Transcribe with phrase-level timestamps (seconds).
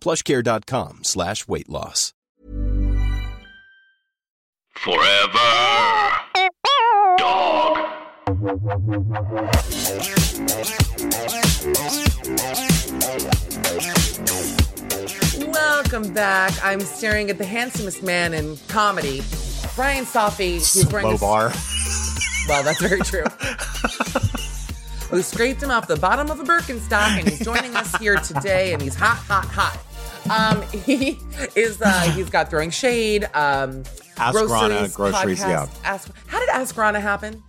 [0.00, 2.12] plushcare.com slash weight loss.
[4.74, 5.38] Forever.
[7.18, 7.78] Dog.
[15.48, 16.52] Welcome back.
[16.62, 19.22] I'm staring at the handsomest man in comedy,
[19.74, 20.54] Brian Safi.
[20.54, 21.52] He's wearing Low a- bar.
[22.48, 23.24] Well, that's very true.
[25.10, 28.72] Who scraped him off the bottom of a Birkenstock, and he's joining us here today,
[28.72, 29.78] and he's hot, hot, hot.
[30.30, 31.18] Um, he
[31.54, 31.80] is.
[31.80, 33.24] Uh, he's got throwing shade.
[33.34, 33.84] Um,
[34.18, 35.48] Ask Rana, groceries, podcast.
[35.48, 35.66] yeah.
[35.84, 37.42] Ask, how did Ask Rana happen?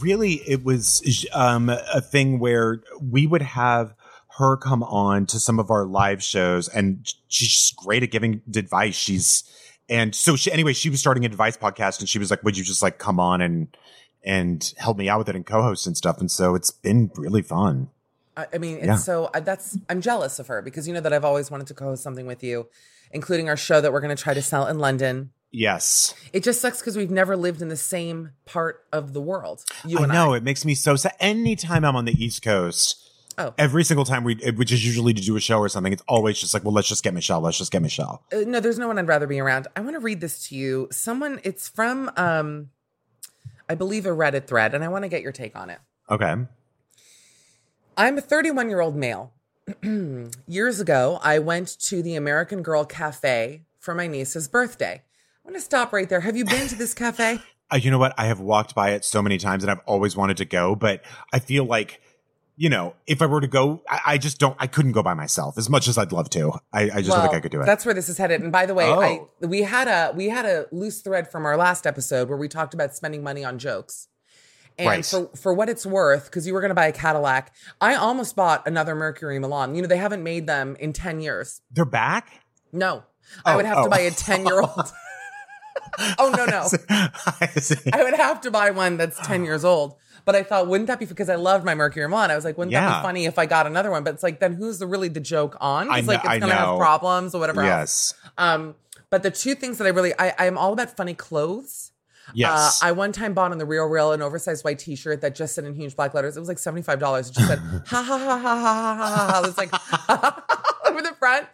[0.00, 3.94] Really, it was um, a thing where we would have
[4.38, 8.94] her come on to some of our live shows, and she's great at giving advice.
[8.94, 9.44] She's
[9.88, 10.72] and so she anyway.
[10.72, 13.20] She was starting an advice podcast, and she was like, "Would you just like come
[13.20, 13.76] on and
[14.24, 17.42] and help me out with it and co-host and stuff?" And so it's been really
[17.42, 17.90] fun.
[18.36, 18.96] I, I mean, it's Yeah.
[18.96, 21.74] so uh, that's I'm jealous of her because you know that I've always wanted to
[21.74, 22.68] co-host something with you,
[23.10, 25.30] including our show that we're going to try to sell in London.
[25.54, 29.64] Yes, It just sucks because we've never lived in the same part of the world.
[29.86, 30.38] You I and know I.
[30.38, 31.12] it makes me so sad.
[31.20, 32.98] Anytime I'm on the East Coast.
[33.38, 33.52] Oh.
[33.58, 36.38] Every single time we, which is usually to do a show or something, it's always
[36.38, 37.40] just like, well, let's just get Michelle.
[37.42, 38.22] Let's just get Michelle.
[38.32, 39.68] Uh, no, there's no one I'd rather be around.
[39.76, 40.88] I want to read this to you.
[40.90, 42.70] Someone, it's from, um,
[43.70, 45.78] I believe, a Reddit thread, and I want to get your take on it.
[46.10, 46.34] Okay.
[47.96, 49.32] I'm a 31 year old male.
[50.46, 55.02] Years ago, I went to the American Girl Cafe for my niece's birthday.
[55.04, 56.20] I want to stop right there.
[56.20, 57.40] Have you been to this cafe?
[57.70, 58.12] Uh, you know what?
[58.18, 61.02] I have walked by it so many times and I've always wanted to go, but
[61.32, 62.02] I feel like,
[62.54, 65.14] you know, if I were to go, I, I just don't, I couldn't go by
[65.14, 66.52] myself as much as I'd love to.
[66.70, 67.64] I, I just don't think I could do it.
[67.64, 68.42] That's where this is headed.
[68.42, 69.00] And by the way, Oh.
[69.00, 72.46] I we had a we had a loose thread from our last episode where we
[72.46, 74.08] talked about spending money on jokes.
[74.78, 75.04] And Right.
[75.06, 78.34] for for what it's worth, because you were going to buy a Cadillac, I almost
[78.36, 79.74] bought another Mercury Milan.
[79.74, 81.60] You know, they haven't made them in ten years.
[81.70, 82.40] They're back?
[82.72, 83.04] No,
[83.44, 83.90] I Oh, would have to oh.
[83.90, 84.70] buy a 10 year old.
[86.18, 86.68] oh, no, no.
[86.88, 87.48] I.
[87.92, 89.96] I would have to buy one that's 10 years old.
[90.24, 92.30] But I thought, wouldn't that be because I loved my Mercury Milan?
[92.30, 94.04] I was like, wouldn't that be funny if I got another one?
[94.04, 95.90] But it's like, then who's the really the joke on?
[95.90, 97.68] I It's like know- I it's gonna have problems or whatever else.
[97.68, 98.14] yes.
[98.38, 98.74] Um,
[99.10, 101.90] but the two things that I really, I, I'm all about funny clothes.
[102.28, 102.82] Uh, yes.
[102.82, 105.34] Uh, I one time bought on the Real Real an oversized white t shirt that
[105.34, 106.92] just said in huge black letters, it was like $75.
[106.94, 109.40] It just said, ha ha ha ha ha ha ha.
[109.42, 111.46] It was like over the front.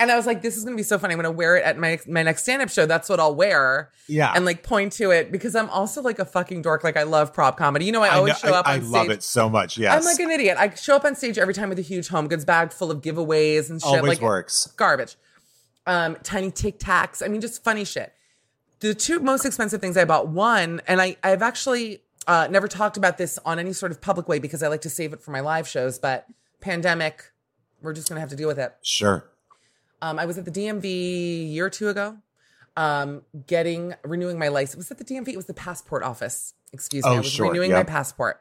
[0.00, 1.12] And I was like, this is going to be so funny.
[1.12, 2.86] I'm going to wear it at my, my next stand up show.
[2.86, 3.90] That's what I'll wear.
[4.08, 4.32] Yeah.
[4.34, 6.84] And like point to it because I'm also like a fucking dork.
[6.84, 7.84] Like I love prop comedy.
[7.84, 9.76] You know, I always I know, show up I, I love it so much.
[9.76, 9.94] Yes.
[9.94, 10.56] I'm like an idiot.
[10.58, 13.02] I show up on stage every time with a huge home goods bag full of
[13.02, 13.88] giveaways and shit.
[13.88, 14.72] Always like, works.
[14.76, 15.16] Garbage.
[15.86, 17.22] Um, tiny tic tacs.
[17.22, 18.14] I mean, just funny shit.
[18.80, 22.96] The two most expensive things I bought, one, and I, I've actually uh, never talked
[22.96, 25.30] about this on any sort of public way because I like to save it for
[25.30, 26.26] my live shows, but
[26.60, 27.32] pandemic,
[27.82, 28.74] we're just going to have to deal with it.
[28.82, 29.24] Sure.
[30.02, 32.18] Um, I was at the DMV a year or two ago,
[32.76, 34.76] um, getting, renewing my license.
[34.76, 35.28] Was it the DMV?
[35.28, 36.54] It was the passport office.
[36.72, 37.10] Excuse me.
[37.10, 37.78] Oh, I was sure, renewing yep.
[37.78, 38.40] my passport.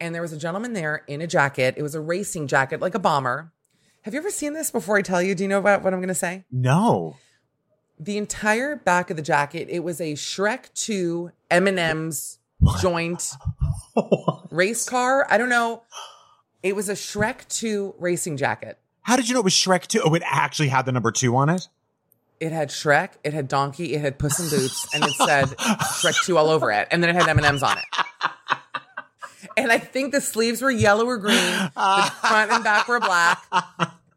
[0.00, 1.74] And there was a gentleman there in a jacket.
[1.76, 3.52] It was a racing jacket, like a bomber.
[4.02, 5.34] Have you ever seen this before I tell you?
[5.34, 6.44] Do you know about what I'm going to say?
[6.52, 7.16] No.
[7.98, 12.38] The entire back of the jacket it was a shrek 2 m&m's
[12.80, 13.30] joint
[14.50, 15.26] race car.
[15.30, 15.82] I don't know.
[16.62, 18.78] It was a shrek 2 racing jacket.
[19.02, 20.00] How did you know it was Shrek 2?
[20.04, 21.68] Oh, it actually had the number two on it?
[22.38, 26.22] it had shrek it had donkey it had puss in boots and it said shrek
[26.24, 26.88] 2 all over it.
[26.90, 27.84] And then it had m&m's on it.
[29.56, 33.42] And i think the sleeves were yellow or green the front and back were black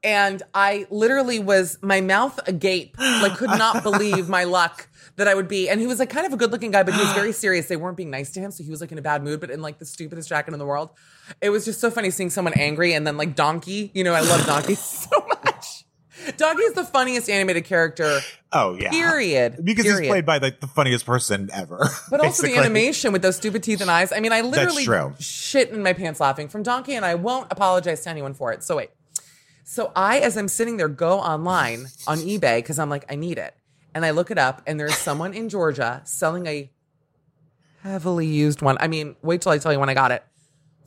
[0.04, 4.88] and I literally was my mouth agape, like could not believe my luck
[5.18, 5.68] that I would be.
[5.69, 7.68] And he was like kind of a good looking guy, but he was very serious.
[7.68, 9.50] They weren't being nice to him, so he was like in a bad mood, but
[9.51, 10.92] in like the stupidest jacket in the world.
[11.42, 13.92] It was just so funny seeing someone angry and then like Donkey.
[13.94, 15.86] You know, I love Donkey so much.
[16.38, 18.19] Donkey is the funniest animated character,
[18.51, 18.90] Oh, yeah.
[18.92, 19.63] period.
[19.63, 20.01] Because period.
[20.04, 21.88] he's played by like the funniest person ever.
[22.10, 24.12] But also the animation with those stupid teeth and eyes.
[24.12, 24.86] I mean, I literally
[25.19, 28.63] shit in my pants laughing from Donkey, and I won't apologize to anyone for it.
[28.63, 28.90] So wait.
[29.69, 33.38] So I, as I'm sitting there, go online on eBay because I'm like, I need
[33.38, 33.54] it.
[33.94, 36.71] And I look it up, and there's someone in Georgia selling a
[37.83, 38.77] heavily used one.
[38.80, 40.24] I mean, wait till I tell you when I got it.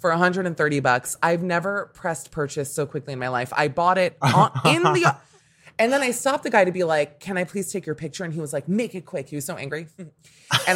[0.01, 1.17] For 130 bucks.
[1.23, 3.53] I've never pressed purchase so quickly in my life.
[3.57, 5.17] I bought it on, in the
[5.79, 8.25] and then I stopped the guy to be like, "Can I please take your picture?"
[8.25, 10.11] And he was like, "Make it quick." He was so angry, and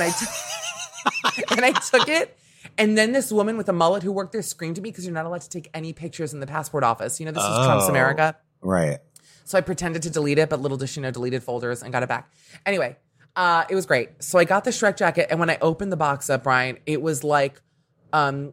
[0.01, 2.39] I t- and I took it.
[2.79, 5.15] And then this woman with a mullet who worked there screamed at me because you're
[5.15, 7.19] not allowed to take any pictures in the passport office.
[7.21, 7.91] You know, this is Trump's Oh.
[7.91, 8.37] America.
[8.61, 8.99] Right.
[9.45, 12.03] So I pretended to delete it, but little did she know, deleted folders and got
[12.03, 12.31] it back.
[12.67, 12.97] Anyway,
[13.37, 14.23] uh, it was great.
[14.23, 17.01] So I got the Shrek jacket, and when I opened the box up, Brian, it
[17.01, 17.61] was like
[18.13, 18.53] um,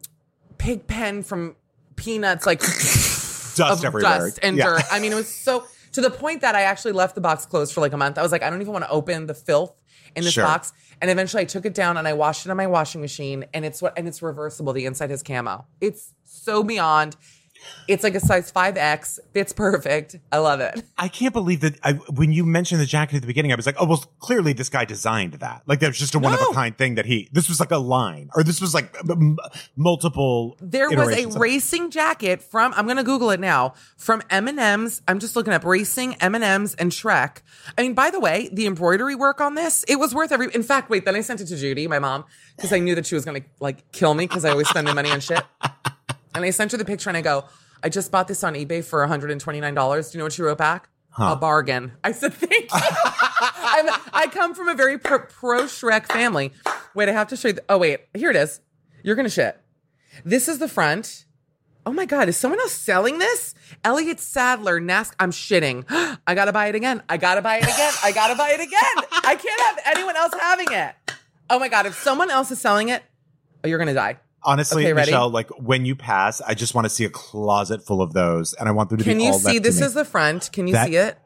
[0.58, 1.56] pig pen from
[1.96, 2.60] Peanuts, like
[3.56, 4.02] Dust everywhere.
[4.02, 4.64] dust and Yeah.
[4.66, 4.82] dirt.
[4.90, 7.72] I mean, it was so to the point that I actually left the box closed
[7.72, 8.18] for like a month.
[8.18, 9.74] I was like, I don't even want to open the filth
[10.16, 10.44] in this Sure.
[10.44, 10.72] box.
[11.00, 13.64] And eventually, I took it down and I washed it on my washing machine, and
[13.64, 14.72] it's what and it's reversible.
[14.72, 15.66] The inside has camo.
[15.80, 17.16] It's so beyond.
[17.88, 19.18] It's like a size five X.
[19.32, 20.16] Fits perfect.
[20.32, 20.82] I love it.
[20.96, 23.66] I can't believe that I, when you mentioned the jacket at the beginning, I was
[23.66, 25.62] like, oh, well, clearly this guy designed that.
[25.66, 27.70] Like that was just a one of a kind thing that he, this was like
[27.70, 29.36] a line or this was like m-
[29.76, 30.56] multiple.
[30.60, 34.58] There was a of- racing jacket from I'm gonna Google it now from M and
[34.58, 35.02] M's.
[35.06, 37.38] I'm just looking up racing M and Shrek.
[37.76, 40.48] I mean, by the way, the embroidery work on this it was worth every.
[40.54, 42.24] In fact, wait, then I sent it to Judy, my mom,
[42.56, 44.94] because I knew that she was gonna like kill me because I always spend my
[44.94, 45.42] money on shit.
[46.34, 47.44] And I sent her the picture and I go,
[47.84, 50.10] I just bought this on eBay for $129.
[50.10, 50.88] Do you know what she wrote back?
[51.18, 51.92] A bargain.
[52.02, 52.68] I said, thank you.
[52.72, 56.52] I'm, I come from a very pro, pro Shrek family.
[56.94, 57.54] Wait, I have to show you.
[57.54, 58.60] The, oh, wait, here it is.
[59.04, 59.60] You're going to shit.
[60.24, 61.26] This is the front.
[61.86, 63.54] Oh my God, is someone else selling this?
[63.84, 65.14] Elliot Sadler, NASCAR.
[65.20, 65.84] I'm shitting.
[66.26, 67.02] I gotta buy it again.
[67.10, 67.92] I gotta buy it again.
[68.02, 69.20] I gotta buy it again.
[69.22, 70.94] I can't have anyone else having it.
[71.50, 73.02] Oh my God, if someone else is selling it,
[73.62, 74.18] oh, you're gonna die.
[74.44, 74.92] Honestly, Okay?
[74.92, 78.52] Michelle, like when you pass, I just want to see a closet full of those
[78.54, 79.58] and I want them to Can be you all see?
[79.58, 80.50] This is the front.
[80.52, 81.18] Can you That- see it?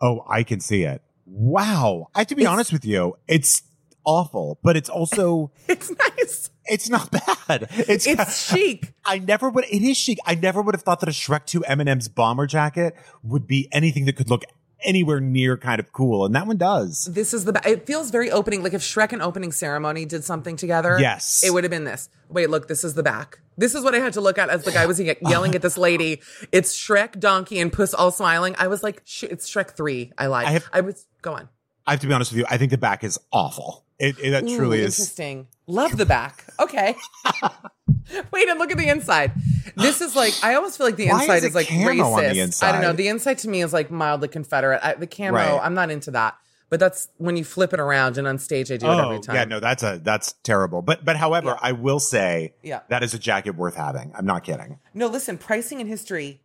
[0.00, 1.02] Oh, I can see it.
[1.26, 2.08] Wow.
[2.14, 3.14] I have to be It's- honest with you.
[3.28, 3.62] It's
[4.04, 6.50] awful, but it's also, It's nice.
[6.66, 7.68] it's not bad.
[7.70, 8.94] It's, It's chic.
[9.04, 9.64] I never would.
[9.70, 10.18] It is chic.
[10.26, 14.06] I never would have thought that a Shrek 2 M&M's bomber jacket would be anything
[14.06, 14.42] that could look
[14.84, 17.06] anywhere near kind of cool, and that one does.
[17.10, 17.60] This is the.
[17.64, 18.62] It feels very opening.
[18.62, 20.98] Like if Shrek and Opening Ceremony did something together.
[21.00, 21.42] Yes.
[21.44, 22.08] it would have been this.
[22.28, 22.68] Wait, look.
[22.68, 23.40] This is the back.
[23.56, 25.76] This is what I had to look at as the guy was yelling at this
[25.76, 26.20] lady.
[26.52, 28.54] It's Shrek, Donkey, and Puss all smiling.
[28.58, 30.12] I was like, Sh- it's Shrek three.
[30.18, 30.62] I lied.
[30.72, 31.06] I I, was.
[31.22, 31.48] Go on.
[31.86, 32.46] I have to be honest with you.
[32.48, 33.84] I think the back is awful.
[34.00, 34.98] It, it that Ooh, truly is.
[34.98, 35.46] interesting.
[35.66, 36.46] Love the back.
[36.58, 36.96] Okay.
[38.32, 39.32] Wait and look at the inside.
[39.76, 42.62] This is like I almost feel like the inside is is, like racist.
[42.62, 42.92] I don't know.
[42.92, 44.80] The inside to me is like mildly Confederate.
[44.82, 45.60] I, the camo, Right.
[45.62, 46.36] I'm not into that.
[46.70, 49.20] But that's when you flip it around and on stage I do it every oh,
[49.20, 49.36] time.
[49.36, 50.82] Oh, yeah, no, that's a that's terrible.
[50.82, 52.80] But but however, I will say Yeah.
[52.88, 54.12] that is a jacket worth having.
[54.16, 54.78] I'm not kidding.
[54.94, 56.40] No, listen, pricing and history.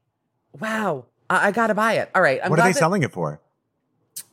[0.59, 1.05] Wow.
[1.29, 2.09] I, I gotta buy it.
[2.13, 2.41] All right.
[2.43, 3.39] I'm what are they that- selling it for?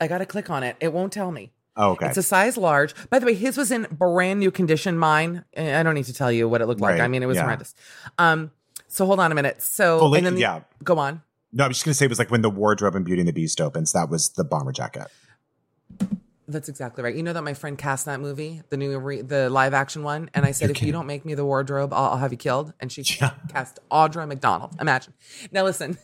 [0.01, 0.77] I gotta click on it.
[0.81, 1.53] It won't tell me.
[1.77, 2.07] Oh, okay.
[2.09, 2.95] It's a size large.
[3.09, 4.99] By the way, his was in brand new condition.
[4.99, 6.93] Mine, I don't need to tell you what it looked like.
[6.93, 7.45] Right, I mean, it was yeah.
[7.45, 7.75] horrendous.
[8.19, 8.51] Um,
[8.89, 9.63] so hold on a minute.
[9.63, 10.61] So, Oh, and then the- yeah.
[10.85, 11.23] go on.
[11.53, 13.29] no, I was just gonna say it was like when the wardrobe and Beauty and
[13.29, 13.93] the Beast opens.
[13.93, 15.07] That was the bomber jacket.
[16.49, 17.15] That's exactly right.
[17.15, 20.29] You know that my friend cast that movie, the new re- the live action one,
[20.35, 22.75] and I said, if you don't make me the wardrobe, I'll, I'll have you killed.
[22.81, 23.31] And she Yeah.
[23.49, 24.75] cast Audra McDonald.
[24.81, 25.15] Imagine.
[25.53, 25.97] Now listen,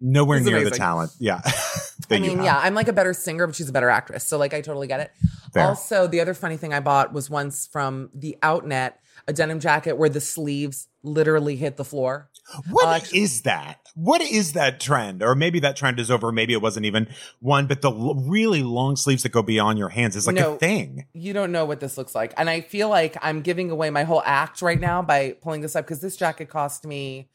[0.00, 1.12] Nowhere It's near the talent.
[1.18, 1.40] Yeah.
[2.10, 4.24] I mean, yeah, I'm like a better singer, but she's a better actress.
[4.24, 5.12] So like, I totally get it.
[5.52, 5.64] Fair.
[5.64, 8.94] Also, the other funny thing I bought was once from the Outnet,
[9.26, 12.30] a denim jacket where the sleeves literally hit the floor.
[12.70, 13.80] What uh, I'll is that?
[13.94, 15.22] What is that trend?
[15.22, 16.32] Or maybe that trend is over.
[16.32, 17.08] Maybe it wasn't even
[17.40, 20.54] one, but the l- really long sleeves that go beyond your hands is like No.
[20.54, 21.06] a thing.
[21.12, 22.32] You don't know what this looks like.
[22.38, 25.76] And I feel like I'm giving away my whole act right now by pulling this
[25.76, 27.28] up because this jacket cost me,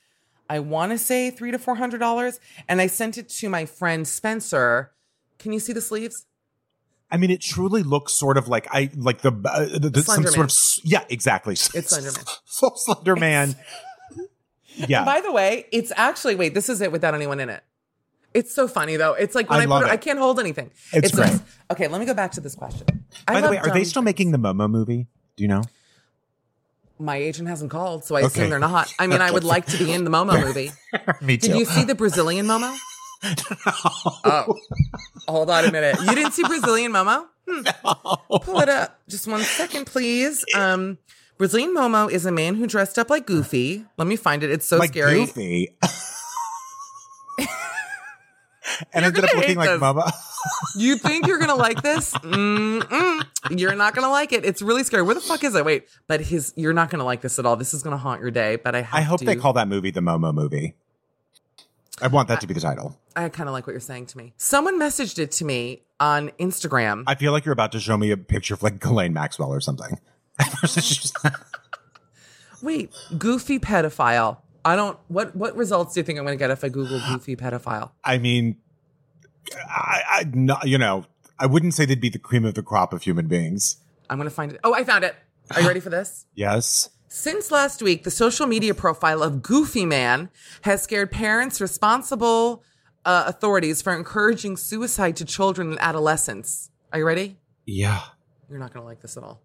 [0.49, 2.39] I want to say three to four hundred dollars.
[2.67, 4.91] And I sent it to my friend Spencer.
[5.39, 6.25] Can you see the sleeves?
[7.11, 10.25] I mean, it truly looks sort of like I like the, uh, the, the some
[10.25, 11.53] sort of yeah, exactly.
[11.53, 12.25] It's Slender Man.
[12.45, 13.55] so Slender Man.
[14.75, 17.63] Yeah, By the way, it's actually wait, this is it without anyone in it.
[18.33, 19.13] It's so funny though.
[19.13, 19.91] It's like when I I, put it, it.
[19.91, 20.71] I can't hold anything.
[20.91, 21.29] It's this.
[21.29, 21.41] great.
[21.69, 23.05] Okay, let me go back to this question.
[23.27, 24.05] I By the way, are they still things.
[24.05, 25.05] making the Momo movie?
[25.35, 25.61] Do you know?
[27.03, 28.27] My agent hasn't called, so I Okay.
[28.27, 28.91] assume they're not.
[28.97, 30.71] I mean, I would like to be in the Momo movie.
[31.21, 31.49] Me too.
[31.49, 32.75] Did you see the Brazilian Momo?
[34.25, 34.57] Oh,
[35.29, 35.95] hold on a minute.
[36.01, 37.25] You didn't see Brazilian Momo?
[37.49, 37.63] Hmm.
[38.41, 38.99] Pull it up.
[39.07, 40.43] Just one second, please.
[40.55, 40.97] Um,
[41.37, 43.85] Brazilian Momo is a man who dressed up like Goofy.
[43.97, 44.51] Let me find it.
[44.51, 45.19] It's so like scary.
[45.25, 45.75] Goofy.
[48.93, 50.13] And You're ended up looking like this.
[50.75, 52.13] You think you're gonna like this?
[52.15, 53.25] Mm-mm.
[53.57, 54.43] You're not gonna like it.
[54.43, 55.01] It's really scary.
[55.01, 55.63] Where the fuck is it?
[55.63, 57.55] Wait, but his you're not gonna like this at all.
[57.55, 58.57] This is gonna haunt your day.
[58.57, 60.75] But I have I hope to, they call that movie the Momo movie.
[62.01, 62.99] I want that to be the title.
[63.15, 64.33] I kind of like what you're saying to me.
[64.35, 67.03] Someone messaged it to me on Instagram.
[67.07, 69.61] I feel like you're about to show me a picture of like Ghislaine Maxwell or
[69.61, 69.99] something.
[72.61, 74.37] Wait, goofy pedophile.
[74.65, 74.97] I don't.
[75.07, 77.91] What what results do you think I'm gonna get if I Google goofy pedophile?
[78.03, 78.57] I mean,
[79.67, 81.05] I, I not, you know,
[81.39, 83.77] I wouldn't say they'd be the cream of the crop of human beings.
[84.09, 84.59] I'm gonna find it.
[84.63, 85.15] Oh, I found it.
[85.51, 86.25] Are you ready for this?
[86.35, 86.89] Yes.
[87.09, 90.31] Since last week, the social media profile of Goofy Man
[90.63, 92.63] has scared parents, responsible
[93.05, 96.71] uh, authorities for encouraging suicide to children and adolescents.
[96.91, 97.37] Are you ready?
[97.67, 98.01] Yeah.
[98.49, 99.41] You're not going to like this at all.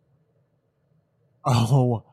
[1.45, 2.05] Oh.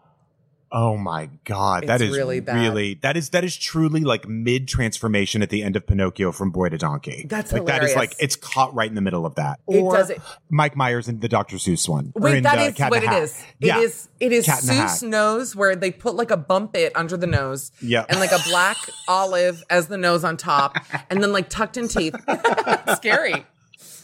[0.77, 1.88] Oh my God.
[1.88, 2.62] that It's is really bad.
[2.62, 6.51] really that is that is truly like mid transformation at the end of Pinocchio from
[6.51, 7.25] boy to donkey.
[7.29, 9.62] That's like that is like it's caught right in the middle of that.
[9.70, 11.55] It Or does it- Mike Myers in the Dr.
[11.55, 12.12] Seuss one.
[12.13, 13.41] Wait, in that uh, the is what it is.
[13.60, 13.77] Yeah.
[13.77, 14.10] It is.
[14.20, 17.72] It is Cat Seuss nose where they put like a bump it under the nose.
[17.82, 18.05] Yeah.
[18.10, 18.75] And like a black
[19.08, 20.75] olive as the nose on top,
[21.10, 22.15] and then like tucked in teeth.
[22.98, 23.46] Scary.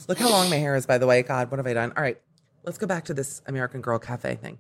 [0.08, 1.22] Look how long my hair is, by the way.
[1.22, 1.92] God, what have I done?
[1.98, 2.18] All right,
[2.64, 4.58] let's go back to this American Girl Cafe thing.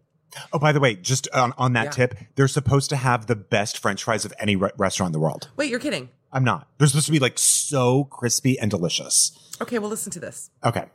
[0.53, 1.91] Oh, by the way, just on, on that Yeah.
[1.91, 5.19] tip, they're supposed to have the best French fries of any re- restaurant in the
[5.19, 5.49] world.
[5.57, 6.09] Wait, you're kidding?
[6.31, 6.67] I'm not.
[6.77, 9.37] They're supposed to be like so crispy and delicious.
[9.61, 10.49] Okay, well, listen to this.
[10.63, 10.85] Okay.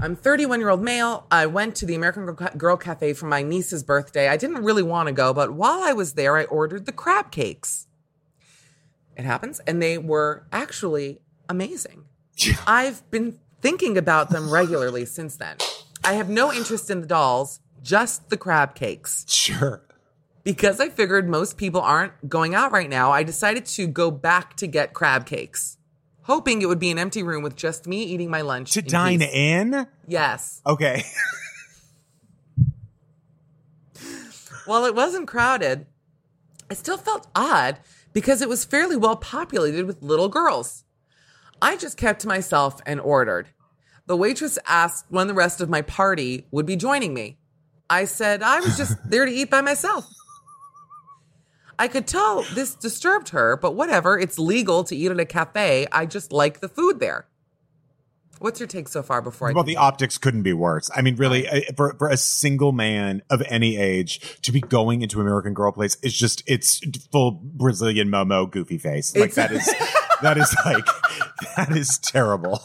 [0.00, 1.26] I'm 31 year old male.
[1.30, 4.28] I went to the American Girl Girl Cafe for my niece's birthday.
[4.28, 7.32] I didn't really want to go, but while I was there, I ordered the crab
[7.32, 7.86] cakes.
[9.16, 12.04] It happens, and they were actually amazing.
[12.66, 15.56] I've been thinking about them regularly since then.
[16.04, 19.24] I have no interest in the dolls, just the crab cakes.
[19.28, 19.82] Sure.
[20.44, 24.56] Because I figured most people aren't going out right now, I decided to go back
[24.56, 25.76] to get crab cakes,
[26.22, 28.72] hoping it would be an empty room with just me eating my lunch.
[28.72, 29.30] To in dine peace.
[29.32, 29.86] in?
[30.06, 30.62] Yes.
[30.66, 31.04] Okay.
[34.64, 35.86] While it wasn't crowded,
[36.70, 37.78] I still felt odd
[38.12, 40.84] because it was fairly well populated with little girls.
[41.60, 43.48] I just kept to myself and ordered.
[44.06, 47.38] The waitress asked when the rest of my party would be joining me.
[47.90, 50.06] I said I was just there to eat by myself.
[51.78, 54.18] I could tell this disturbed her, but whatever.
[54.18, 55.86] It's legal to eat at a cafe.
[55.92, 57.26] I just like the food there.
[58.40, 60.90] What's your take so far before I Well, the optics couldn't be worse.
[60.94, 65.02] I mean, really, uh, for, for a single man of any age to be going
[65.02, 66.80] into American Girl Place is just, it's
[67.10, 69.14] full Brazilian Momo goofy face.
[69.16, 69.66] Like It's- that is,
[70.22, 70.86] that is like,
[71.56, 72.60] that is terrible.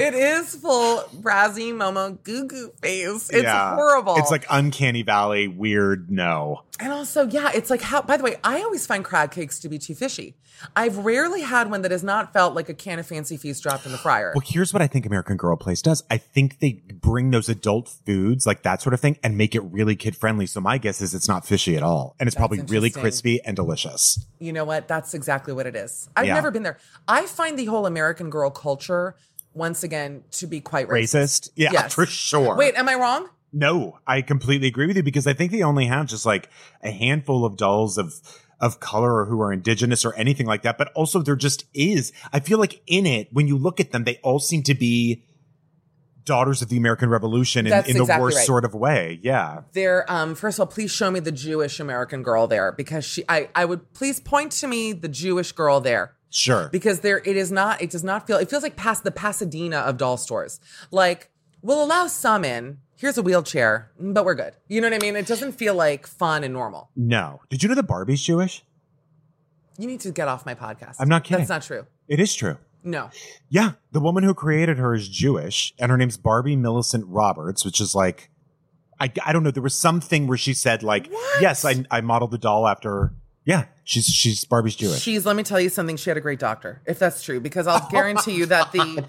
[0.00, 3.28] It is full Brazzy Momo goo goo face.
[3.30, 3.74] It's Yeah.
[3.74, 4.16] horrible.
[4.16, 6.10] It's like uncanny valley, weird.
[6.10, 9.60] No, And also, yeah, it's like how, by the way, I always find crab cakes
[9.60, 10.36] to be too fishy.
[10.74, 13.84] I've rarely had one that has not felt like a can of fancy feast dropped
[13.84, 14.32] in the fryer.
[14.34, 16.02] Well, here's what I think American Girl Place does.
[16.10, 19.60] I think they bring those adult foods, like that sort of thing, and make it
[19.60, 20.46] really kid friendly.
[20.46, 23.54] So my guess is it's not fishy at all, and it's probably really crispy and
[23.54, 24.24] delicious.
[24.38, 24.88] You know what?
[24.88, 26.08] That's exactly what it is.
[26.16, 26.34] I've Yeah.
[26.34, 26.78] never been there.
[27.06, 29.14] I find the whole American girl culture,
[29.52, 31.14] once again, to be quite racist.
[31.14, 31.94] Racist, yeah, Yes.
[31.94, 32.56] for sure.
[32.56, 33.28] Wait, am I wrong?
[33.52, 36.48] No, I completely agree with you because I think they only have just like
[36.82, 38.14] a handful of dolls of
[38.60, 40.78] of color or who are indigenous or anything like that.
[40.78, 42.12] But also there just is.
[42.32, 45.24] I feel like in it, when you look at them, they all seem to be
[46.24, 48.46] daughters of the American Revolution in, in the exactly worst right.
[48.46, 49.18] sort of way.
[49.22, 49.62] Yeah.
[49.72, 53.24] There, um, first of all, please show me the Jewish American girl there because she,
[53.28, 56.14] I, I would please point to me the Jewish girl there.
[56.34, 56.70] Sure.
[56.72, 59.76] because there it is not it does not feel it feels like past the pasadena
[59.80, 61.28] of doll stores like
[61.62, 65.16] we'll allow some in here's a wheelchair but we're good you know what i mean
[65.16, 67.40] it doesn't feel like fun and normal no.
[67.48, 68.64] Did you know that Barbie's Jewish?
[69.78, 71.38] you need to get off my podcast I'm not kidding.
[71.38, 72.58] that's not true It is true.
[72.84, 73.10] no
[73.48, 73.72] Yeah.
[73.92, 77.94] The woman who created her is Jewish and her name's Barbie Millicent Roberts, which is
[77.94, 78.30] like,
[79.00, 79.50] I, I don't know.
[79.50, 81.42] There was something where she said like, What?
[81.42, 83.12] yes, I, I modeled the doll after,
[83.44, 85.00] yeah, she's, she's Barbie's Jewish.
[85.00, 87.66] she's let me tell you something she had a great doctor if that's true because
[87.66, 89.04] i'll guarantee you that the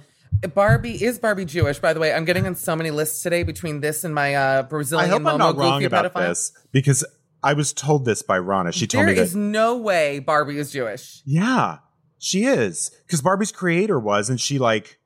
[0.53, 2.13] Barbie is Barbie Jewish, by the way.
[2.13, 5.31] I'm getting on so many lists today between this and my uh, I hope Momo
[5.33, 6.27] I'm not wrong about pedophile.
[6.29, 7.05] this because
[7.41, 8.71] I was told this by Rana.
[8.71, 9.21] She told There me that.
[9.21, 11.21] is no way Barbie is Jewish.
[11.25, 11.77] yeah,
[12.17, 14.99] she is because Barbie's creator was, and she like,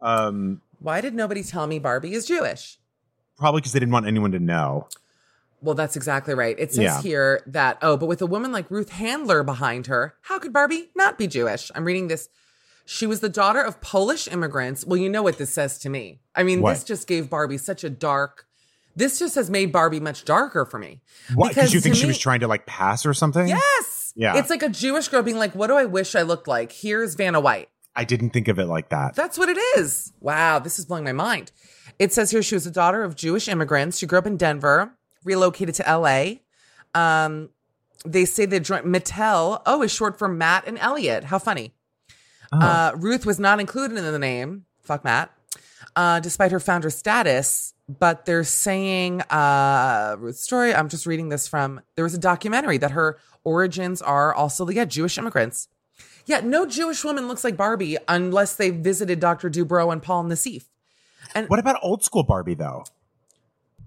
[0.00, 2.78] um, Why did nobody tell me Barbie is Jewish?
[3.38, 4.86] probably because they didn't want anyone to know.
[5.62, 6.54] Well, that's exactly right.
[6.58, 7.02] It says Yeah.
[7.02, 10.90] here that, oh, but with a woman like Ruth Handler behind her, how could Barbie
[10.94, 11.70] not be Jewish?
[11.74, 12.28] I'm reading this.
[12.84, 14.84] She was the daughter of Polish immigrants.
[14.84, 16.20] Well, you know what this says to me.
[16.34, 16.74] I mean, What?
[16.74, 18.46] this just gave Barbie such a dark,
[18.94, 21.00] this just has made Barbie much darker for me.
[21.34, 21.48] What?
[21.50, 23.48] Because you think she me- was trying to like pass or something?
[23.48, 24.12] Yes.
[24.14, 24.36] Yeah.
[24.36, 26.72] It's like a Jewish girl being like, what do I wish I looked like?
[26.72, 27.70] Here's Vanna White.
[27.96, 29.14] I didn't think of it like that.
[29.14, 30.12] That's what it is.
[30.20, 31.52] Wow, this is blowing my mind.
[31.98, 33.98] It says here she was the daughter of Jewish immigrants.
[33.98, 36.36] She grew up in Denver, relocated to LA.
[36.94, 37.50] Um,
[38.04, 39.62] they say they joined Mattel.
[39.66, 41.24] Oh, is short for Matt and Elliot.
[41.24, 41.74] How funny.
[42.52, 42.58] Oh.
[42.60, 44.64] Uh, Ruth was not included in the name.
[44.82, 45.30] Fuck Matt.
[45.94, 50.74] Uh, despite her founder status, but they're saying uh, Ruth's story.
[50.74, 51.80] I'm just reading this from.
[51.96, 55.68] There was a documentary that her origins are also yeah Jewish immigrants.
[56.24, 59.50] Yeah, no Jewish woman looks like Barbie unless they visited Dr.
[59.50, 60.64] Dubrow and Paul Nassif.
[61.34, 62.84] And what about old school Barbie though?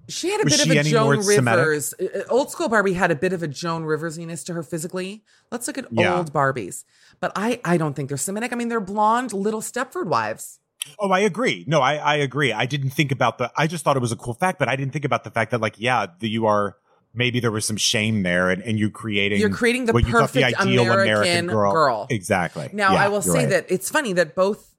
[0.07, 1.59] She had a Was bit of a Joan more Semitic?
[1.65, 1.93] Rivers.
[1.99, 5.23] uh, uh, Old school Barbie had a bit of a Joan Riversiness to her physically.
[5.49, 6.17] Let's look at Yeah.
[6.17, 6.83] old Barbies.
[7.25, 8.53] But I, I don't think they're Semitic.
[8.53, 10.59] I mean, they're blonde little Stepford wives.
[10.99, 11.65] Oh, I agree.
[11.67, 12.53] No, I, I agree.
[12.53, 13.51] I didn't think about the.
[13.57, 15.49] I just thought it was a cool fact, but I didn't think about the fact
[15.49, 16.77] that, like, yeah, the, you are
[17.15, 20.11] maybe there was some shame there, and, and you creating You're creating the what you
[20.11, 21.71] the perfect ideal American, American girl.
[21.73, 22.07] girl.
[22.11, 22.69] Exactly.
[22.73, 23.49] Now, Yeah, I will say right.
[23.49, 24.75] that it's funny that both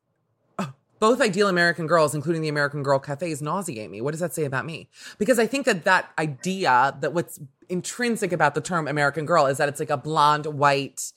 [0.61, 4.01] oh, both ideal American girls, including the American Girl cafes, nauseate me.
[4.01, 4.89] What does that say about me?
[5.19, 9.59] Because I think that that idea that what's intrinsic about the term American Girl is
[9.59, 11.13] that it's like a blonde, white,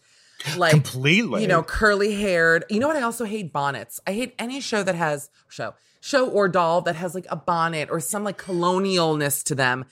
[0.58, 1.42] like completely.
[1.42, 2.66] you know, curly haired.
[2.70, 2.98] You know what?
[2.98, 4.00] I also hate bonnets.
[4.08, 7.90] I hate any show that has show show or doll that has like a bonnet
[7.92, 9.86] or some like colonialness to them.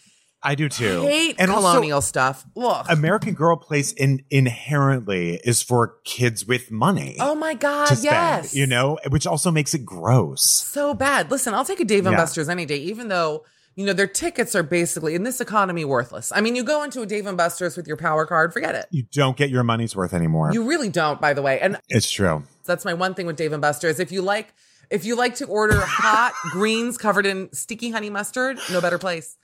[0.43, 1.01] I do too.
[1.01, 2.45] Hate and colonial Also, stuff.
[2.55, 2.85] Ugh.
[2.89, 7.17] American Girl Place in inherently is for kids with money.
[7.19, 7.87] oh my god!
[7.87, 10.43] spend, yes, you know, which also makes it gross.
[10.49, 11.31] so bad.
[11.31, 12.19] Listen, I'll take a Dave and Yeah.
[12.21, 13.45] Buster's any day, even though
[13.77, 16.31] you know their tickets are basically in this economy worthless.
[16.35, 18.87] I mean, you go into a Dave and Buster's with your power card, forget it.
[18.89, 20.49] You don't get your money's worth anymore.
[20.51, 21.59] You really don't, by the way.
[21.59, 22.43] And it's true.
[22.65, 23.99] that's my one thing with Dave and Buster's.
[23.99, 24.53] If you like,
[24.89, 29.37] if you like to order hot greens covered in sticky honey mustard, no better place.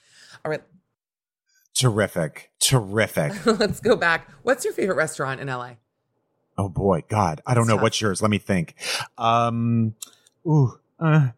[0.43, 0.63] All right,
[1.75, 2.51] Terrific.
[2.59, 3.45] Terrific.
[3.59, 4.29] let's go back.
[4.41, 5.73] What's your favorite restaurant in LA?
[6.57, 7.41] oh boy, God.
[7.45, 7.75] I don't know.
[7.75, 7.83] tough.
[7.83, 8.21] What's yours?
[8.21, 8.75] Let me think.
[9.17, 9.95] Um
[10.47, 10.79] ooh.
[10.99, 11.29] Uh,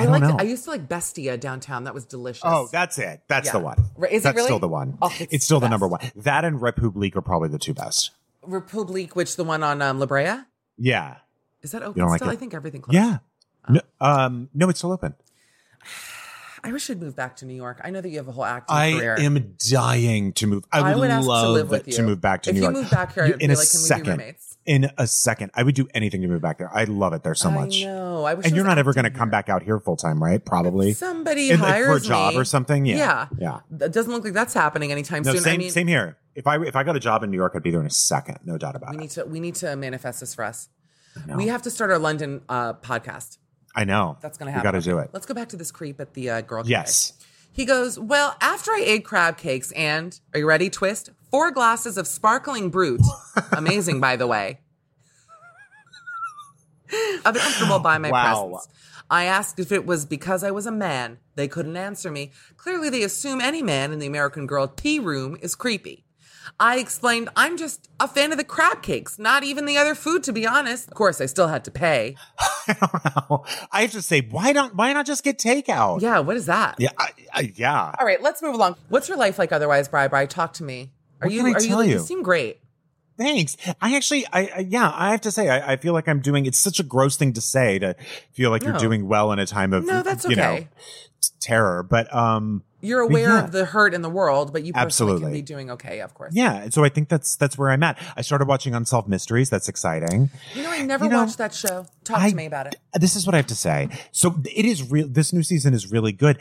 [0.00, 0.22] I, don't like.
[0.22, 0.36] know.
[0.38, 1.84] I used to like Bestia downtown.
[1.84, 2.42] That was delicious.
[2.44, 3.22] oh, that's it.
[3.28, 3.52] That's Yeah.
[3.52, 3.76] the one.
[3.96, 4.46] Right, is it that's really?
[4.46, 4.98] still the one.
[5.02, 6.00] Oh, it's, it's still the the number one.
[6.16, 8.10] That and Republique are probably the two best.
[8.42, 10.40] Republique, which the one on um, La Brea
[10.78, 11.16] Yeah.
[11.62, 12.30] is that open don't like still?
[12.30, 12.94] I think everything closed.
[12.94, 13.18] Yeah.
[13.68, 15.14] No, um, no, it's still open.
[16.62, 17.80] I wish I'd move back to New York.
[17.84, 19.16] I know that you have a whole acting I career.
[19.20, 20.64] am dying to move.
[20.72, 22.62] I would, I would ask to love live with to move back to If New
[22.62, 22.72] York.
[22.72, 22.84] If you York.
[22.84, 24.36] moved back here, You- I'd in be a like, can we be second.
[24.66, 26.70] In a second, I would do anything to move back there.
[26.74, 27.84] I love it there so much.
[27.84, 28.46] I wish.
[28.46, 30.44] And you're not ever going to come back out here full time, right?
[30.44, 30.92] Probably.
[30.92, 32.40] Somebody In, like, hires for a job me.
[32.40, 32.84] or something.
[32.84, 32.96] Yeah.
[32.96, 33.26] Yeah.
[33.38, 33.60] Yeah.
[33.70, 35.42] That doesn't look like that's happening anytime No, soon.
[35.42, 36.16] same I mean, same here.
[36.34, 37.90] If I if I got a job in New York, I'd be there in a
[37.90, 38.38] second.
[38.44, 39.00] No doubt about we it.
[39.00, 40.68] need to we need to manifest this for us.
[41.34, 43.38] We have to start our London uh, podcast.
[43.74, 44.18] I know.
[44.20, 44.68] That's going to happen.
[44.68, 45.10] We got to do it.
[45.12, 46.62] Let's go back to this creep at the uh, girl.
[46.64, 47.14] cafe.
[47.56, 50.68] He goes, Well, after I ate crab cakes and, are you ready?
[50.68, 53.00] Twist, four glasses of sparkling brute.
[53.52, 54.60] Amazing, by the way.
[57.24, 58.48] Uncomfortable by my Wow.
[58.50, 58.68] presence.
[59.10, 61.18] I asked if it was because I was a man.
[61.34, 62.32] They couldn't answer me.
[62.56, 66.04] Clearly, they assume any man in the American Girl tea room is creepy.
[66.60, 70.22] I explained, I'm just a fan of the crab cakes, not even the other food,
[70.24, 70.88] to be honest.
[70.88, 72.16] Of course, I still had to pay.
[72.38, 73.44] I don't know.
[73.72, 76.00] I have to say, why don't why not just get takeout?
[76.02, 76.76] Yeah, what is that?
[76.78, 76.90] Yeah.
[76.98, 77.92] I, I, yeah.
[77.98, 78.76] All right, let's move along.
[78.88, 80.26] What's your life like otherwise, Bri Bri?
[80.26, 80.92] Talk to me.
[81.20, 81.98] Are What you can I are you, tell like, you?
[82.00, 82.60] seem great.
[83.18, 83.56] Thanks.
[83.80, 86.44] I actually, I, I yeah, I have to say, I, I feel like I'm doing.
[86.44, 87.96] It's such a gross thing to say to
[88.32, 88.70] feel like No.
[88.70, 90.68] you're doing well in a time of No, that's you know okay.
[91.22, 91.82] t- terror.
[91.82, 93.44] But um, You're aware yeah.
[93.44, 95.22] of the hurt in the world, but you personally Absolutely.
[95.22, 96.34] can be doing okay, of course.
[96.34, 96.56] yeah.
[96.62, 97.98] And so I think that's that's where I'm at.
[98.16, 99.48] I started watching Unsolved Mysteries.
[99.50, 100.30] That's exciting.
[100.54, 101.86] You know, I never You know, watched that show.
[102.04, 102.76] Talk I- to me about it.
[102.94, 103.88] This is what I have to say.
[104.12, 105.08] So it is real.
[105.08, 106.38] This new season is really good.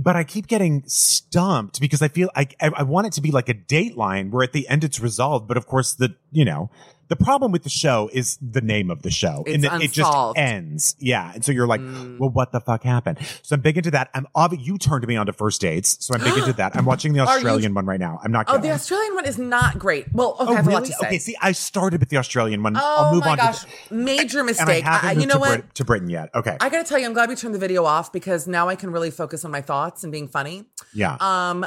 [0.00, 3.30] But I keep getting stumped because I feel I, I I want it to be
[3.30, 5.46] like a Dateline where at the end it's resolved.
[5.46, 6.70] But of course, the you know
[7.12, 10.10] the problem with the show is the name of the show, It's and it just
[10.36, 10.96] ends.
[10.98, 12.18] Yeah, and so you're like, Mm.
[12.18, 13.18] well, what the fuck happened?
[13.42, 14.08] So I'm big into that.
[14.14, 16.74] I'm obvi- you turned me on to first dates, so I'm big into that.
[16.74, 18.18] I'm watching the Australian one right now.
[18.24, 18.46] I'm not.
[18.48, 18.70] Oh, kidding.
[18.70, 20.06] the Australian one is not great.
[20.12, 21.06] Well, okay, Oh, I have a lot to say.
[21.06, 22.76] Okay, see, I started with the Australian one.
[22.76, 24.84] oh I'll move my on gosh, to major and I mistake.
[24.84, 25.48] haven't I- moved you know to, what?
[25.60, 26.30] Brit- to Britain yet.
[26.34, 28.68] Okay, I got to tell you, I'm glad we turned the video off because now
[28.68, 30.64] I can really focus on my thoughts and being funny.
[30.94, 31.16] yeah.
[31.20, 31.66] Um,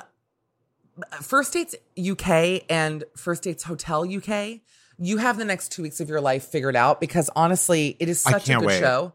[1.21, 4.61] First Dates UK and First Dates Hotel UK,
[4.97, 8.21] you have the next two weeks of your life figured out because honestly, it is
[8.21, 8.79] such a good wait.
[8.79, 9.13] show.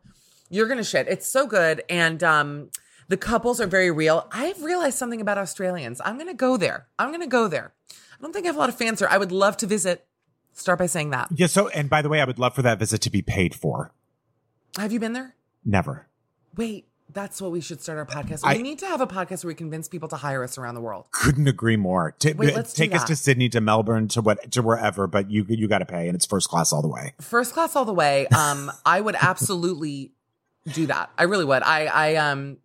[0.51, 1.07] You're gonna shit.
[1.09, 2.71] It's so good, and um,
[3.09, 4.29] the couples are very real.
[4.33, 6.01] I've realized something about Australians.
[6.05, 6.87] I'm gonna go there.
[6.99, 7.73] I'm gonna go there.
[7.91, 9.11] I don't think I have a lot of fans there.
[9.11, 10.07] I would love to visit.
[10.53, 11.29] Start by saying that.
[11.35, 11.47] Yeah.
[11.47, 13.93] So, and by the way, I would love for that visit to be paid for.
[14.77, 15.35] Have you been there?
[15.65, 16.09] Never.
[16.57, 18.41] Wait, that's what we should start our podcast.
[18.45, 20.75] I- we need to have a podcast where we convince people to hire us around
[20.75, 21.07] the world.
[21.13, 22.15] Couldn't agree more.
[22.19, 25.31] Ta- Wait, let's do take us to Sydney, to Melbourne, to what, to wherever, but
[25.31, 27.15] you you got to pay, and it's first class all the way.
[27.21, 30.13] first class all the way um i would absolutely
[30.73, 32.59] do that i really would i i um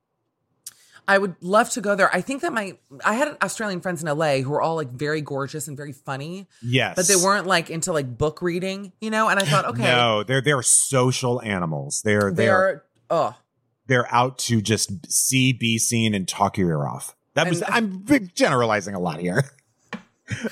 [1.07, 4.17] i would love to go there i think that my i had australian friends in
[4.17, 7.69] la who were all like very gorgeous and very funny Yes, but they weren't like
[7.69, 12.01] into like book reading you know and i thought okay No, they're they're social animals.
[12.03, 13.35] They're they're they're oh
[13.87, 17.15] they're out to just see, be seen, and talk your ear off.
[17.35, 19.43] That was And- I'm big- generalizing a lot here.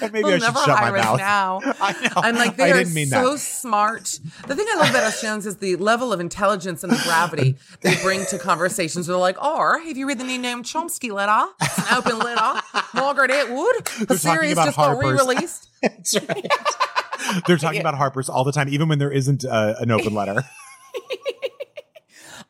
[0.02, 1.18] Maybe They'll I should shut my mouth.
[1.18, 1.60] now.
[1.82, 2.10] I know.
[2.18, 3.40] I'm like, they are so that.
[3.40, 4.20] smart.
[4.46, 7.96] The thing I love about Australians is the level of intelligence and the gravity they
[8.04, 9.08] bring to conversations.
[9.08, 11.52] They're like, or have you read the new Noam Chomsky letter?
[11.60, 12.62] It's an open letter.
[12.94, 14.08] Margaret Atwood.
[14.10, 15.70] The series just got re-released.
[15.82, 16.48] That's right.
[17.48, 20.44] They're talking about Harper's all the time, even when there isn't uh, an open letter.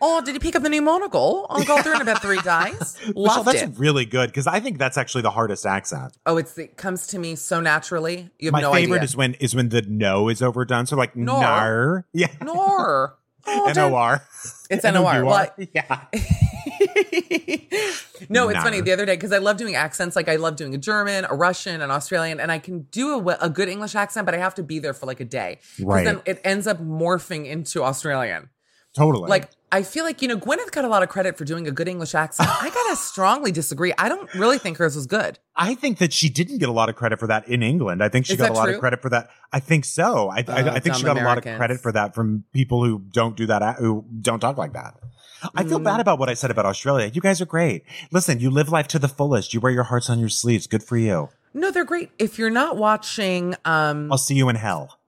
[0.06, 1.48] Oh, did you pick up the new monocle?
[1.50, 2.98] I'll go through in about three days.
[3.08, 3.78] Michelle, Loved that's it.
[3.78, 6.18] really good because I think that's actually the hardest accent.
[6.26, 8.30] Oh, it's it comes to me so naturally.
[8.38, 9.06] You have My no favorite idea.
[9.06, 10.86] is when is when the no is overdone.
[10.88, 11.40] So like Nor.
[11.40, 13.18] nar, yeah, Nor.
[13.46, 14.24] Oh, N O R.
[14.70, 15.26] It's N-O-R.
[15.26, 15.56] What?
[15.74, 15.98] Yeah.
[18.30, 18.64] no, it's Nah.
[18.64, 18.80] funny.
[18.80, 20.16] The other day, because I love doing accents.
[20.16, 23.50] Like I love doing a German, a Russian, an Australian, and I can do a
[23.50, 25.60] good English accent, but I have to be there for like a day.
[25.82, 26.06] Right.
[26.06, 28.50] Then it ends up morphing into Australian.
[28.96, 29.30] Totally.
[29.30, 31.72] Like I feel like you know Gwyneth got a lot of credit for doing a
[31.72, 32.48] good English accent.
[32.50, 33.92] I gotta strongly disagree.
[33.98, 35.40] I don't really think hers was good.
[35.56, 38.04] I think that she didn't get a lot of credit for that in England.
[38.04, 38.76] I think she Is got a lot true?
[38.76, 39.30] of credit for that.
[39.52, 40.30] I think so.
[40.30, 42.84] I, I, Oh, I think she got a lot of credit for that from people
[42.86, 44.94] who don't do that, who don't talk like that.
[45.56, 45.84] I feel Mm.
[45.84, 47.12] bad about what I said about Australia.
[47.14, 47.84] You guys are great.
[48.12, 49.54] Listen, you live life to the fullest.
[49.54, 50.68] You wear your hearts on your sleeves.
[50.68, 51.30] Good for you.
[51.54, 52.12] No, they're great.
[52.18, 55.00] If you're not watching, um, I'll see you in hell.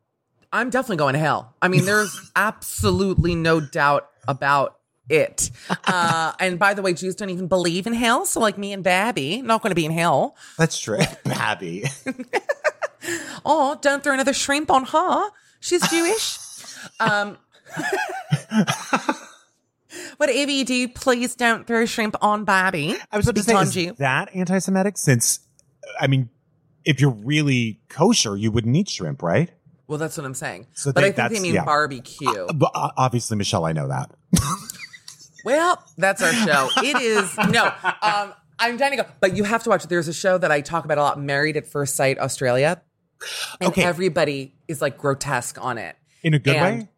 [0.55, 1.53] I'm definitely going to hell.
[1.61, 5.51] I mean, there's absolutely no doubt about it.
[5.87, 8.25] Uh, and by the way, Jews don't even believe in hell.
[8.25, 10.35] So, like me and Babby, not going to be in hell.
[10.57, 10.99] That's true.
[11.23, 11.85] Babby.
[13.45, 15.29] Oh, don't throw another shrimp on her.
[15.59, 16.37] She's Jewish.
[16.99, 17.37] um,
[20.17, 22.95] whatever you do, please don't throw shrimp on Babby.
[23.11, 24.97] I was about to say, is that anti-Semitic?
[24.97, 25.39] Since,
[25.99, 26.29] I mean,
[26.83, 29.51] if you're really kosher, you wouldn't eat shrimp, right?
[29.87, 30.67] Well, that's what I'm saying.
[30.73, 31.65] So but they- I think they mean yeah.
[31.65, 32.47] barbecue.
[32.53, 34.11] But uh, obviously, Michelle, I know that.
[35.43, 36.69] Well, that's our show.
[36.77, 37.65] It is no.
[38.01, 39.83] Um, I'm trying to go, but you have to watch.
[39.83, 42.81] There's a show that I talk about a lot, Married at First Sight, Australia,
[43.61, 43.83] and Okay.
[43.83, 45.95] everybody is like grotesque on it.
[46.23, 46.89] In a good And- way?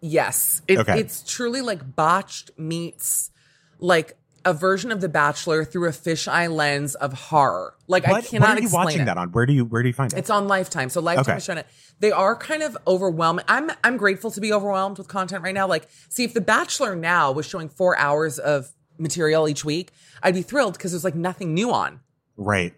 [0.00, 1.00] Yes, it, Okay.
[1.00, 3.32] it's truly like botched meets
[3.80, 7.74] like a version of The Bachelor through a fisheye lens of horror.
[7.86, 9.04] Like I what, cannot what are you explain watching it.
[9.04, 9.32] that on?
[9.32, 10.18] Where do you where do you find it?
[10.18, 10.88] It's on Lifetime.
[10.88, 11.32] So Lifetime Okay.
[11.32, 11.66] has shown it.
[12.00, 13.44] They are kind of overwhelming.
[13.48, 15.66] I'm I'm grateful to be overwhelmed with content right now.
[15.66, 19.90] Like, see, if The Bachelor now was showing four hours of material each week,
[20.22, 22.00] I'd be thrilled because there's like nothing new on.
[22.38, 22.72] right.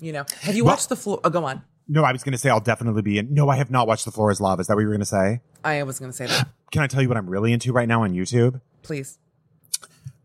[0.00, 1.20] You know, have you Well- watched the floor?
[1.24, 1.62] Oh, go on.
[1.88, 3.32] No, I was going to say I'll definitely be in.
[3.32, 4.60] No, I have not watched The Floor is Lava.
[4.60, 5.40] Is that what you were going to say?
[5.64, 6.46] I was going to say that.
[6.70, 8.60] Can I tell you what I'm really into right now on YouTube?
[8.82, 9.18] Please.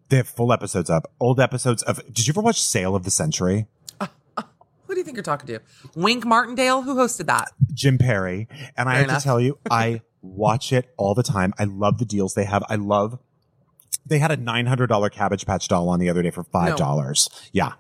[0.10, 2.04] They have full episodes up, old episodes of.
[2.14, 3.68] Did you ever watch Sale of the Century?
[4.00, 5.60] Who do you think you're talking to?
[5.96, 7.48] Wink Martindale, who hosted that?
[7.74, 8.48] Jim Perry.
[8.78, 9.20] And I have enough.
[9.20, 11.52] to tell you, I watch it all the time.
[11.58, 12.64] I love the deals they have.
[12.70, 13.18] I love.
[14.06, 16.76] They had a nine hundred dollar Cabbage Patch doll on the other day for five
[16.76, 17.28] dollars.
[17.54, 17.72] Yeah,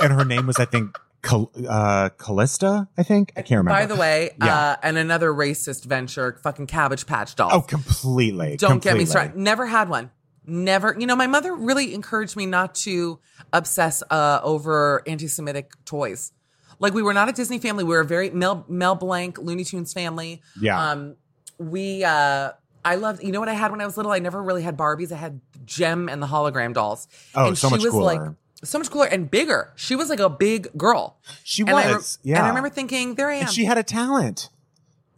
[0.00, 2.88] and her name was I think Cal- uh, Callista.
[2.96, 3.70] I think I can't remember.
[3.80, 4.54] By the way, Yeah.
[4.54, 7.50] uh, and another racist venture, fucking Cabbage Patch doll.
[7.52, 8.56] oh, completely.
[8.56, 9.06] Don't get me completely.
[9.06, 9.36] started.
[9.36, 10.10] Never had one.
[10.48, 10.96] Never.
[10.98, 13.18] You know, my mother really encouraged me not to
[13.52, 16.32] obsess uh, over anti-Semitic toys.
[16.80, 17.84] Like we were not a Disney family.
[17.84, 20.40] We were a very Mel Mel Blanc Looney Tunes family.
[20.60, 20.90] Yeah.
[20.90, 21.16] Um,
[21.58, 22.02] we.
[22.04, 22.52] Uh,
[22.84, 23.22] I loved.
[23.22, 24.12] You know what I had when I was little?
[24.12, 25.12] I never really had Barbies.
[25.12, 27.08] I had Jem and the hologram dolls.
[27.34, 28.36] Oh, and so she much was like cooler.
[28.64, 29.72] so much cooler and bigger.
[29.76, 31.18] She was like a big girl.
[31.44, 32.18] She And I re- was.
[32.22, 32.36] yeah.
[32.38, 33.40] And I remember thinking, there I am.
[33.42, 34.48] And she had a talent.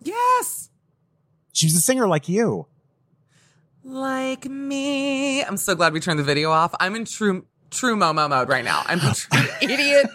[0.03, 0.71] yes.
[1.53, 2.67] She was a singer like you.
[3.91, 5.43] Like me.
[5.43, 6.75] I'm so glad we turned the video off.
[6.81, 8.83] I'm in true true Momo mode right now.
[8.87, 10.07] I'm a true idiot.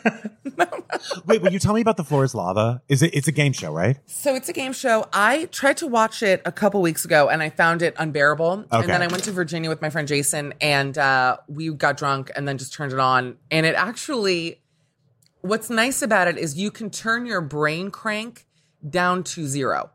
[1.26, 2.82] Wait, will you tell me about the floor is lava?
[2.88, 3.14] Is it?
[3.14, 3.98] It's a game show, right?
[4.06, 5.06] So it's a game show.
[5.14, 8.66] I tried to watch it a couple weeks ago and I found it unbearable.
[8.72, 8.78] Okay.
[8.82, 12.32] And then I went to Virginia with my friend Jason and uh, we got drunk
[12.36, 13.38] and then just turned it on.
[13.52, 14.62] And it actually,
[15.42, 18.46] what's nice about it is you can turn your brain crank
[18.88, 19.92] down to zero.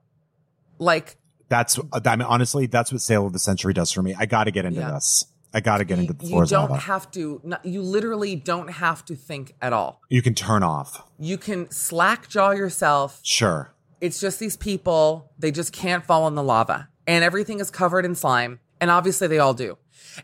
[0.79, 1.19] Like
[1.51, 1.79] That's.
[1.79, 4.15] Uh, I mean, honestly, that's what Sale of the Century does for me.
[4.19, 4.93] I got to get into Yeah.
[4.93, 5.27] this.
[5.53, 9.17] I got to get into the you don't have to, you literally don't have to
[9.17, 10.01] think at all.
[10.09, 11.03] you can turn off.
[11.19, 13.73] You can slack jaw yourself Sure.
[14.01, 16.89] It's just these people, they just can't fall in the lava.
[17.05, 18.61] And everything is covered in slime.
[18.81, 19.77] And obviously they all do.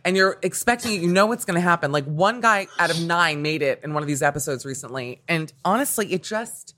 [0.04, 1.90] And you're expecting it, you know what's gonna happen.
[1.90, 5.22] Like one guy out of nine made it in one of these episodes recently.
[5.26, 6.74] And honestly, it just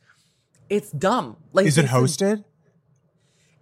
[0.70, 1.36] it's dumb.
[1.52, 2.44] Like Is it hosted?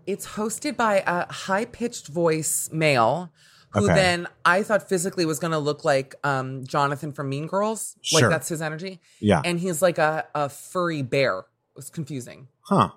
[0.07, 3.33] It's hosted by a high pitched voice male
[3.71, 3.95] who Okay.
[3.95, 7.97] then I thought physically was gonna look like um Jonathan from Mean Girls.
[8.03, 8.23] Sure.
[8.23, 9.01] Like that's his energy.
[9.21, 9.43] Yeah.
[9.45, 11.41] And he's like a, a furry bear.
[11.41, 11.45] It
[11.77, 12.49] was confusing.
[12.63, 12.91] Huh.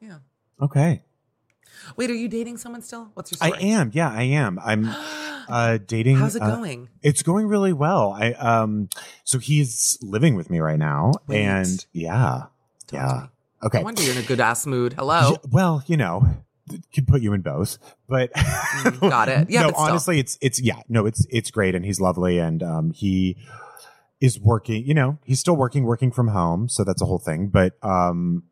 [0.00, 0.18] Yeah.
[0.60, 1.02] Okay.
[1.96, 3.10] Wait, are you dating someone still?
[3.14, 3.54] What's your story?
[3.54, 3.90] I am.
[3.92, 4.58] Yeah, I am.
[4.64, 4.88] I'm
[5.48, 6.16] uh dating.
[6.16, 6.88] How's it uh, going?
[7.02, 8.12] It's going really well.
[8.12, 8.88] I um.
[9.24, 11.42] So he's living with me right now, Wait.
[11.42, 12.44] and yeah,
[12.88, 13.26] to yeah.
[13.64, 13.78] Okay.
[13.78, 14.94] No wonder you're in a good ass mood.
[14.94, 15.36] Hello.
[15.50, 16.26] Well, you know,
[16.94, 18.32] could put you in both, but
[18.72, 19.50] Mm, got it.
[19.50, 22.90] Yeah, no, honestly, it's it's yeah, no, it's it's great, and he's lovely, and um,
[22.92, 23.36] he
[24.20, 24.84] is working.
[24.86, 27.48] You know, he's still working, working from home, so that's a whole thing.
[27.48, 28.44] But um,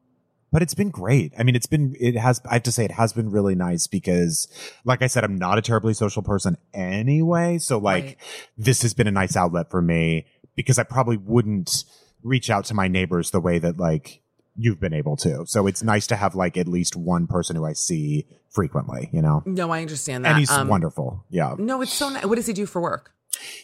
[0.53, 1.33] but it's been great.
[1.38, 2.40] I mean, it's been it has.
[2.49, 4.46] I have to say, it has been really nice because,
[4.85, 7.59] like I said, I'm not a terribly social person anyway.
[7.59, 8.16] So like, Right.
[8.59, 11.85] this has been a nice outlet for me because I probably wouldn't
[12.23, 14.20] reach out to my neighbors the way that like
[14.62, 15.44] you've been able to.
[15.46, 19.23] So it's nice to have like at least one person who I see frequently, you
[19.23, 19.42] know?
[19.46, 20.31] No, I understand that.
[20.31, 21.25] And he's Um, wonderful.
[21.31, 21.55] Yeah.
[21.59, 22.25] No, it's so nice.
[22.27, 23.12] What does he do for work?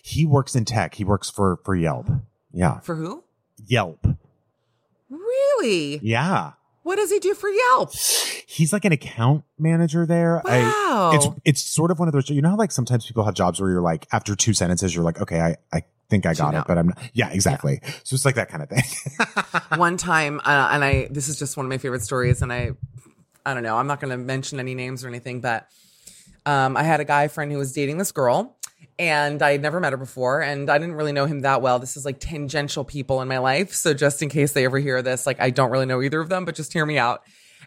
[0.02, 0.94] He works in tech.
[0.94, 2.08] He works for for Yelp.
[2.52, 2.80] Yeah.
[2.80, 3.24] For who?
[3.66, 4.06] Yelp.
[5.10, 5.98] Really?
[6.02, 6.52] Yeah.
[6.82, 7.92] What does he do for Yelp?
[8.46, 10.40] He's like an account manager there.
[10.46, 11.10] I, Wow.
[11.14, 13.60] it's it's sort of one of those you know how like sometimes people have jobs
[13.60, 16.64] where you're like after two sentences you're like okay I I think I got it
[16.66, 16.98] but I'm not.
[17.12, 18.84] yeah exactly so it's like that kind of thing
[19.76, 22.70] One time, uh, and I this is just one of my favorite stories, and I
[23.44, 25.68] I don't know, I'm not going to mention any names or anything, but
[26.44, 28.56] um, I had a guy friend who was dating this girl,
[28.98, 31.78] and I had never met her before, and I didn't really know him that well.
[31.78, 35.02] This is like tangential people in my life, so just in case they ever hear
[35.02, 37.22] this, like I don't really know either of them, but just hear me out.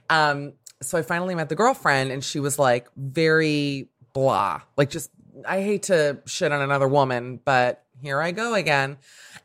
[0.10, 5.12] Um, so I finally met the girlfriend, and she was like very blah, like just
[5.48, 8.98] I hate to shit on another woman, but here I go again.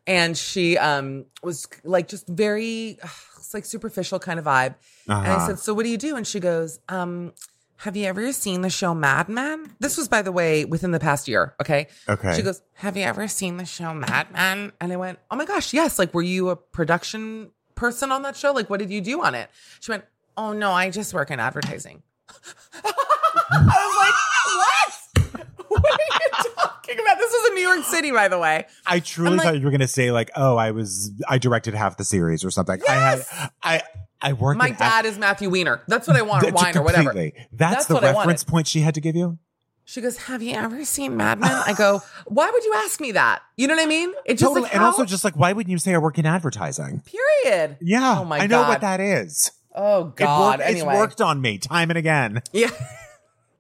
[0.07, 2.99] And she um was like just very
[3.37, 4.75] it's like superficial kind of vibe.
[5.07, 5.47] And I Uh-huh.
[5.47, 7.33] said, "So what do you do?" And she goes, um
[7.79, 9.75] have you ever seen the show Mad Men?
[9.81, 11.55] This was, by the way, within the past year.
[11.61, 11.89] Okay.
[12.09, 12.35] Okay.
[12.35, 14.73] She goes, Have you ever seen the show Mad Men?
[14.81, 15.99] And I went, Oh my gosh, yes.
[15.99, 18.53] Like, were you a production person on that show?
[18.53, 19.51] Like, what did you do on it?
[19.81, 20.05] She went,
[20.37, 22.03] Oh no, I just work in advertising.
[22.85, 24.15] I was like,
[24.61, 25.47] What?
[25.69, 26.44] What are you
[26.87, 27.19] talking about?
[27.19, 28.67] This was in New York City, by the way.
[28.87, 31.75] I truly like- thought you were going to say like, oh, I was, I directed
[31.75, 32.81] half the series or something.
[32.89, 33.29] I Yes!
[33.29, 33.83] had, I,
[34.21, 34.59] I worked.
[34.59, 35.83] My dad is Matthew Weiner.
[35.89, 37.13] That's what I want, or Th- wine or whatever.
[37.13, 39.39] That's, That's the what I reference point she had to give you.
[39.87, 41.51] She goes, Have you ever seen Mad Men?
[41.53, 43.43] I go, Why would you ask me that?
[43.59, 44.15] You know what I mean?
[44.25, 44.63] It's just Totally.
[44.63, 47.03] like, and how- also, just like, why wouldn't you say I work in advertising?
[47.05, 47.77] period.
[47.83, 48.21] Yeah.
[48.21, 48.45] Oh my god.
[48.45, 48.69] I know God.
[48.71, 49.53] what that is.
[49.75, 50.59] Oh It God.
[50.61, 50.93] worked, anyway.
[50.95, 52.41] It's worked on me time and again.
[52.53, 52.71] Yeah.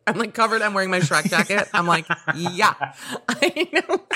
[0.07, 0.63] I'm like covered.
[0.63, 1.69] I'm wearing my Shrek jacket.
[1.73, 2.75] I'm like, yeah.
[3.29, 4.01] I know.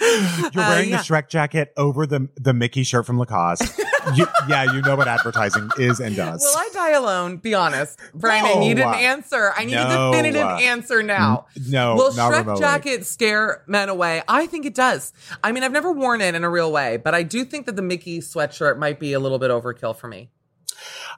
[0.00, 0.96] You're Uh, wearing yeah.
[0.96, 3.78] the Shrek jacket over the the Mickey shirt from Lacoste.
[4.14, 6.40] you, yeah, you know what advertising is and does.
[6.40, 7.36] Will I die alone?
[7.36, 8.00] Be honest.
[8.14, 8.62] You No.
[8.62, 9.52] didn't answer.
[9.54, 11.44] I need a definitive answer now.
[11.68, 12.60] no, Will not Shrek remotely.
[12.62, 14.22] jacket scare men away?
[14.26, 15.12] I think it does.
[15.44, 17.76] I mean, I've never worn it in a real way, but I do think that
[17.76, 20.30] the Mickey sweatshirt might be a little bit overkill for me.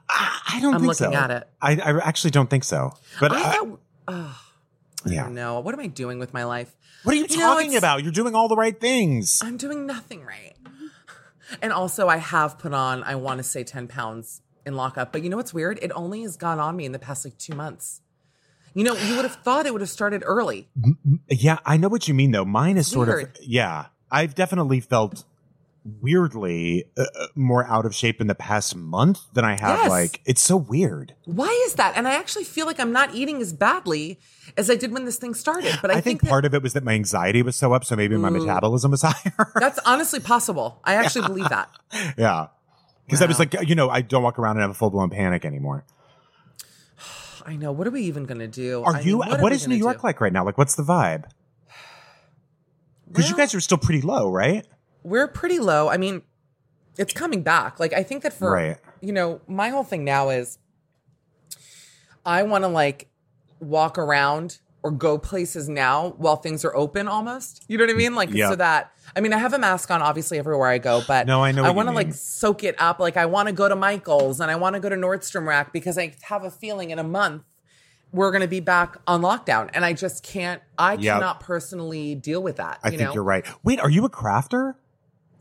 [0.09, 1.19] I, I don't I'm think looking so.
[1.19, 1.47] at it.
[1.61, 2.91] I, I actually don't think so.
[3.19, 4.41] But I I- thought, oh,
[5.05, 5.23] yeah.
[5.23, 5.59] don't know.
[5.59, 6.75] What am I doing with my life?
[7.03, 8.03] What are you You talking it's- about?
[8.03, 9.41] You're doing all the right things.
[9.43, 10.55] I'm doing nothing right.
[11.61, 15.11] And also, I have put on, I want to say 10 pounds in lockup.
[15.11, 15.77] But you know what's weird?
[15.81, 18.01] It only has gone on me in the past like two months.
[18.73, 20.67] You know, you would have thought it would have started early.
[21.29, 22.45] Yeah, I know what you mean though.
[22.45, 23.23] Mine is sort Weird.
[23.37, 23.87] of yeah.
[24.09, 25.25] I've definitely felt
[26.01, 29.89] weirdly uh, uh, more out of shape in the past month than I have Yes.
[29.89, 31.13] like it's so weird.
[31.25, 31.97] Why is that?
[31.97, 34.19] And I actually feel like I'm not eating as badly
[34.57, 35.77] as I did when this thing started.
[35.81, 37.83] But I, I, think, that part of it was that my anxiety was so up,
[37.83, 39.51] so maybe my metabolism was higher.
[39.55, 40.79] that's honestly possible.
[40.83, 41.69] I actually believe that.
[42.17, 42.47] yeah.
[43.05, 45.09] Because I was like, you know, I don't walk around and have a full blown
[45.09, 45.83] panic anymore.
[47.45, 47.73] I know.
[47.73, 48.83] What are we even going to do?
[48.83, 49.19] Are I you?
[49.19, 50.07] mean, what are is New York do?
[50.07, 50.45] like right now?
[50.45, 51.25] Like, what's the vibe?
[53.07, 54.65] Because you guys are still pretty low, right?
[55.03, 55.89] We're pretty low.
[55.89, 56.21] I mean,
[56.97, 57.79] it's coming back.
[57.79, 58.77] Like I think that for Right.
[59.01, 60.57] you know, my whole thing now is
[62.25, 63.09] I want to like
[63.59, 67.63] walk around or go places now while things are open almost.
[67.67, 68.15] You know what I mean?
[68.15, 68.49] Like Yeah.
[68.49, 71.43] so that I mean, I have a mask on obviously everywhere I go, but No,
[71.43, 72.99] I know I want to like soak it up.
[72.99, 75.71] Like I want to go to Michael's and I want to go to Nordstrom Rack
[75.73, 77.43] because I have a feeling in a month
[78.11, 81.15] we're going to be back on lockdown and I just can't I Yep.
[81.15, 83.13] cannot personally deal with that, I you think know?
[83.15, 83.43] you're right.
[83.63, 84.75] Wait, are you a crafter?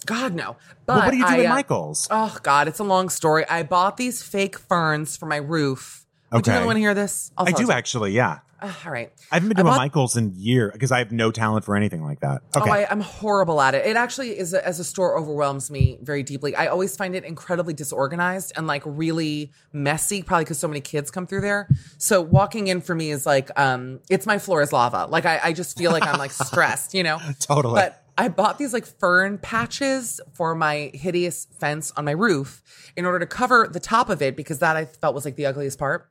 [0.05, 0.57] God no.
[0.87, 2.09] But Well, what do you do I, at uh, Michael's?
[2.11, 3.47] Oh God, it's a long story.
[3.49, 6.07] I bought these fake ferns for my roof.
[6.33, 6.37] Okay.
[6.39, 7.31] Would you really want to hear this?
[7.37, 8.39] I do actually, yeah.
[8.65, 9.11] Ah, all right.
[9.33, 12.05] I haven't been to a Michael's in years because I have no talent for anything
[12.05, 12.43] like that.
[12.57, 12.71] Okay.
[12.71, 13.85] Oh, I, I'm horrible at it.
[13.85, 16.55] It actually is a, as a store overwhelms me very deeply.
[16.55, 21.11] I always find it incredibly disorganized and like really messy, probably because so many kids
[21.11, 21.69] come through there.
[21.99, 25.07] So walking in for me is like, um, it's my floor is lava.
[25.07, 27.19] Like I, I just feel like I'm like stressed, you know.
[27.41, 27.75] Totally.
[27.75, 32.63] But I bought these like fern patches for my hideous fence on my roof
[32.97, 35.47] in order to cover the top of it because that I felt was like the
[35.47, 36.09] ugliest part.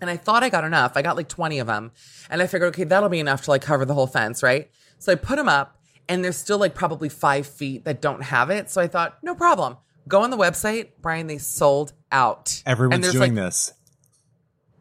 [0.00, 0.92] And I thought I got enough.
[0.96, 1.92] I got like 20 of them.
[2.30, 4.70] And I figured, okay, that'll be enough to like cover the whole fence, right?
[4.98, 8.50] So I put them up and there's still like probably five feet that don't have
[8.50, 8.70] it.
[8.70, 9.76] So I thought, no problem.
[10.08, 12.62] Go on the website, Brian, they sold out.
[12.66, 13.72] Everyone's doing like, this.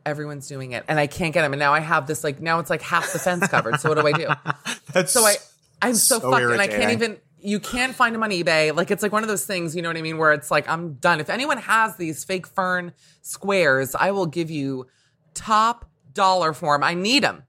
[0.05, 0.85] Everyone's doing it.
[0.87, 1.53] And I can't get them.
[1.53, 3.79] And now I have this like, now it's like half the fence covered.
[3.79, 4.27] So what do I do?
[4.93, 5.35] That's So I,
[5.81, 7.17] I'm so, So fucked, and I can't even.
[7.41, 8.75] You can't find them on eBay.
[8.75, 10.17] Like it's like one of those things, you know what I mean?
[10.17, 11.21] Where it's like I'm done.
[11.21, 14.87] If anyone has these fake fern squares, I will give you
[15.33, 16.83] top dollar for them.
[16.83, 17.43] I need them.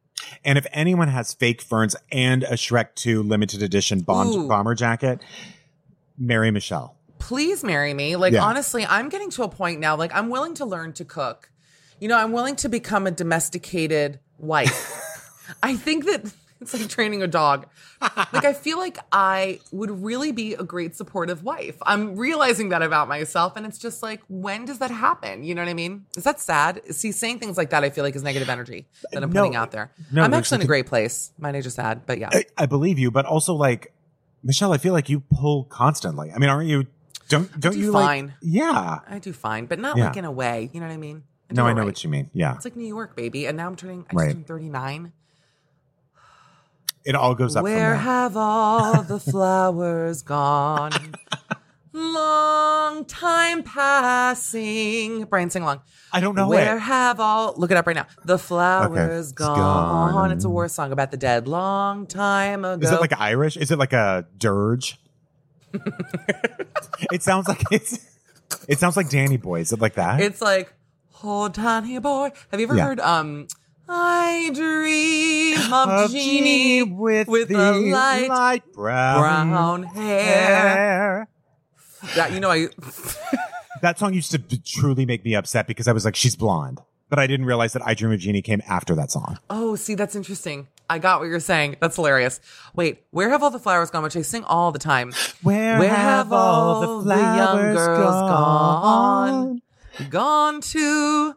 [0.44, 4.46] And if anyone has fake ferns and a Shrek 2 limited edition Ooh.
[4.46, 5.20] bomber jacket,
[6.16, 6.96] marry Michelle.
[7.18, 8.14] Please marry me.
[8.14, 8.44] Like Yeah.
[8.44, 9.96] honestly, I'm getting to a point now.
[9.96, 11.50] Like I'm willing to learn to cook.
[11.98, 14.96] You know, I'm willing to become a domesticated wife.
[15.62, 17.66] I think that it's like training a dog.
[18.32, 21.76] Like I feel like I would really be a great supportive wife.
[21.82, 25.42] I'm realizing that about myself and it's just like when does that happen?
[25.42, 26.06] You know what I mean?
[26.16, 26.80] Is that sad?
[26.94, 29.40] See saying things like that I feel like is negative energy that I'm No.
[29.42, 29.90] putting out there.
[30.12, 31.32] No, I'm actually in a great place.
[31.38, 32.30] Mine is just sad, but yeah.
[32.32, 33.92] I, I believe you, but also like
[34.42, 36.30] Michelle, I feel like you pull constantly.
[36.32, 36.86] I mean, aren't you?
[37.28, 38.26] Don't don't do you fine.
[38.26, 38.34] like?
[38.42, 38.98] Yeah.
[39.08, 40.06] I do fine, but not Yeah.
[40.06, 40.70] like in a way.
[40.72, 41.22] You know what I mean?
[41.48, 41.84] do No, I know right.
[41.86, 42.30] what you mean.
[42.32, 42.54] Yeah.
[42.54, 43.46] It's like New York, baby.
[43.46, 44.32] And now I'm turning, I just Right.
[44.32, 45.12] turned 39.
[47.04, 50.92] It all goes up Where have all the flowers gone?
[51.92, 55.24] Long time passing.
[55.24, 55.80] Brian, sing along.
[56.12, 56.80] I don't know Where it.
[56.80, 58.06] have all, look it up right now.
[58.24, 60.12] The flowers it's gone.
[60.12, 60.30] gone.
[60.32, 62.84] It's a war song about the dead long time ago.
[62.86, 63.56] Is it like Irish?
[63.56, 65.00] Is it like a dirge?
[67.12, 68.06] it sounds like it's.
[68.68, 69.60] It sounds like Danny Boy.
[69.60, 70.20] Is it like that?
[70.20, 70.72] It's like,
[71.22, 72.30] oh, tiny boy.
[72.50, 72.84] Have you ever Yeah.
[72.84, 73.46] heard, um,
[73.92, 77.72] I dream of, Of Jeannie with, with the the
[78.28, 80.24] light brown, brown hair.
[80.24, 81.28] hair.
[82.14, 82.68] That, you know, I,
[83.82, 86.80] That song used to truly make me upset because I was like, she's blonde.
[87.08, 89.38] But I didn't realize that I Dream of Jeannie came after that song.
[89.48, 90.68] Oh, see, that's interesting.
[90.88, 91.76] I got what you're saying.
[91.80, 92.40] That's hilarious.
[92.74, 94.02] Wait, where have all the flowers gone?
[94.04, 95.12] Which I sing all the time.
[95.42, 99.62] Where, have all the young girls gone?
[100.08, 101.34] Gone to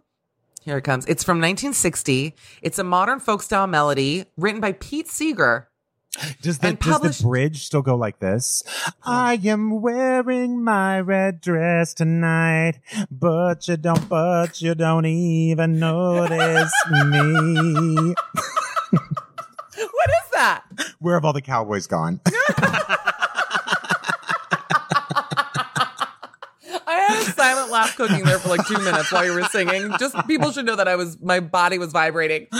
[0.63, 1.05] Here it comes.
[1.07, 2.35] It's from 1960.
[2.61, 5.67] It's a modern folk style melody written by Pete Seeger.
[6.41, 8.61] Does the, And does the bridge still go like this?
[8.87, 8.91] Oh.
[9.03, 16.71] I am wearing my red dress tonight, but you don't, but you don't even notice
[16.91, 18.13] me.
[18.91, 20.63] What is that?
[20.99, 22.21] Where have all the cowboys gone?
[26.85, 27.02] I had a
[27.35, 29.91] silent laugh cooking there for like two minutes while you were singing.
[29.99, 32.47] Just people should know that I was my body was vibrating.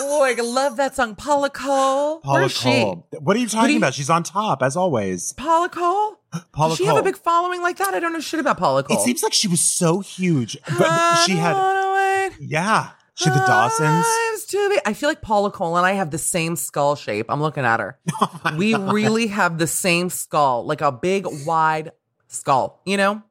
[0.00, 1.14] Oh, I love that song.
[1.14, 2.18] Paula Cole.
[2.18, 3.06] Paula Cole.
[3.20, 3.94] What are you talking you- about?
[3.94, 5.32] She's on top as always.
[5.34, 6.16] Paula Cole?
[6.52, 6.96] Paula Does she Cole.
[6.96, 7.94] have a big following like that?
[7.94, 8.96] I don't know shit about Paula Cole.
[8.96, 14.04] it seems like she was so huge, but she had, yeah, she had the Dawsons.
[14.32, 17.26] Lives to be- I feel like Paula Cole and I have the same skull shape.
[17.28, 17.96] I'm looking at her.
[18.20, 21.92] Oh we really have the same skull, like a big, wide
[22.26, 22.80] skull.
[22.84, 23.22] You know,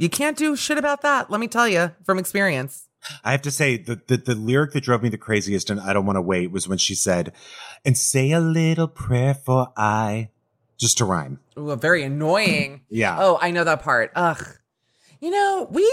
[0.00, 1.30] you can't do shit about that.
[1.30, 2.88] Let me tell you from experience.
[3.24, 5.92] I have to say the, the the lyric that drove me the craziest, and I
[5.92, 7.32] don't want to wait, was when she said,
[7.84, 10.30] "And say a little prayer for I,"
[10.78, 11.40] just to rhyme.
[11.58, 12.82] Ooh, very annoying.
[12.88, 13.16] Yeah.
[13.18, 14.12] Oh, I know that part.
[14.16, 14.44] Ugh.
[15.20, 15.86] You know, we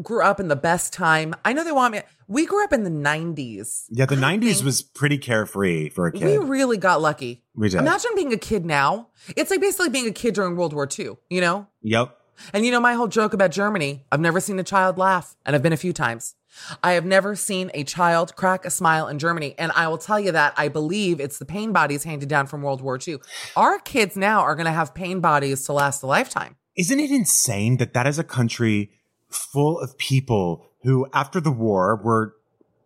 [0.00, 1.34] grew up in the best time.
[1.44, 2.02] I know they want me.
[2.28, 3.84] We grew up in the 90s.
[3.90, 6.24] Yeah, the I '90s was pretty carefree for a kid.
[6.24, 7.42] We really got lucky.
[7.54, 7.80] We did.
[7.80, 9.08] Imagine being a kid now.
[9.36, 11.66] It's like basically being a kid during World War II, you know?
[11.82, 12.18] yep.
[12.52, 15.54] And you know, my whole joke about Germany, I've never seen a child laugh, and
[15.54, 16.34] I've been a few times.
[16.82, 19.54] I have never seen a child crack a smile in Germany.
[19.56, 22.60] And I will tell you that I believe it's the pain bodies handed down from
[22.62, 23.18] World War II.
[23.56, 26.56] Our kids now are going to have pain bodies to last a lifetime.
[26.76, 28.90] Isn't it insane that that is a country
[29.30, 32.34] full of people who, after the war, were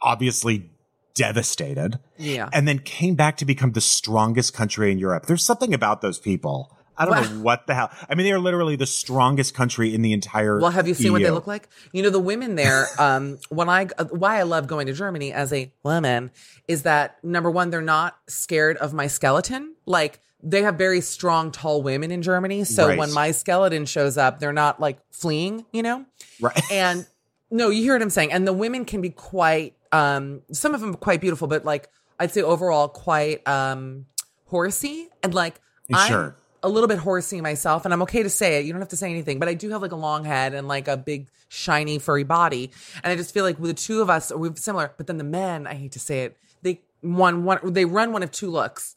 [0.01, 0.71] obviously
[1.15, 2.49] devastated Yeah.
[2.53, 5.27] and then came back to become the strongest country in Europe?
[5.27, 6.76] There's something about those people.
[6.99, 7.91] I don't know what the hell.
[8.09, 10.61] I mean, they are literally the strongest country in the entire.
[10.61, 11.69] Well, have you seen what they look like?
[11.93, 12.87] You know, the women there.
[12.99, 16.31] Um, when I uh, why I love going to Germany as a woman
[16.67, 19.75] is that number one, they're not scared of my skeleton.
[19.85, 22.65] Like they have very strong, tall women in Germany.
[22.65, 22.99] So Right.
[22.99, 25.67] when my skeleton shows up, they're not like fleeing.
[25.73, 26.07] You know,
[26.41, 26.59] Right.
[26.73, 27.07] and
[27.51, 28.33] no, you hear what I'm saying.
[28.33, 29.75] And the women can be quite.
[29.93, 31.89] Um, some of them quite beautiful, but like
[32.19, 34.07] I'd say overall quite um
[34.47, 35.61] horsey and like
[35.93, 36.37] I'm Sure.
[36.67, 38.67] A little bit horsey myself, and I'm okay to say it.
[38.67, 40.67] You don't have to say anything, but I do have like a long head and
[40.67, 42.73] like a big shiny furry body,
[43.05, 44.93] and I just feel like with the two of us, we're similar.
[44.97, 48.25] But then the men, I hate to say it, they one one they run one
[48.25, 48.97] of two looks.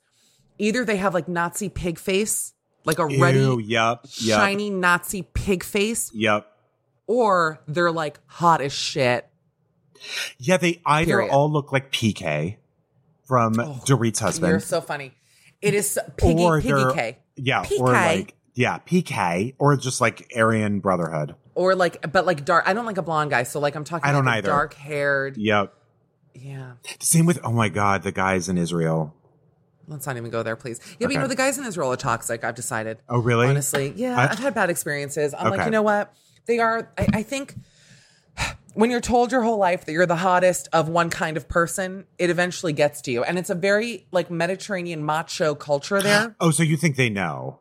[0.57, 2.53] Either they have like Nazi pig face,
[2.85, 4.01] like a Ew, ruddy, yep.
[4.17, 4.39] Yep.
[4.39, 6.51] shiny Nazi pig face, Yep.
[7.05, 9.29] or they're like hot as shit.
[10.39, 11.31] Yeah, they either Period.
[11.31, 12.57] all look like PK
[13.25, 14.49] from oh, Dorit's husband.
[14.49, 15.13] You're so funny.
[15.61, 17.17] It is piggy or piggy K.
[17.43, 17.79] Yeah, PK.
[17.79, 21.35] or like yeah, PK, or just like Aryan Brotherhood.
[21.55, 22.65] Or like, but like dark.
[22.67, 24.07] I don't like a blonde guy, so like I'm talking.
[24.07, 24.49] I don't like either.
[24.49, 25.37] Dark haired.
[25.37, 25.73] Yep.
[26.33, 26.73] Yeah.
[26.99, 29.15] Same with oh my god, the guys in Israel.
[29.87, 30.79] Let's not even go there, please.
[30.99, 32.43] Yeah, but you know the guys in Israel are toxic.
[32.43, 32.99] I've decided.
[33.09, 33.47] Oh really?
[33.47, 35.33] Honestly, yeah, I- have had bad experiences.
[35.37, 36.13] I'm like, you know what?
[36.45, 36.91] They are.
[36.97, 37.55] I, I think
[38.73, 42.05] when you're told your whole life that you're the hottest of one kind of person,
[42.17, 46.35] it eventually gets to you, and it's a very like Mediterranean macho culture there.
[46.39, 47.59] Oh, so you think they know?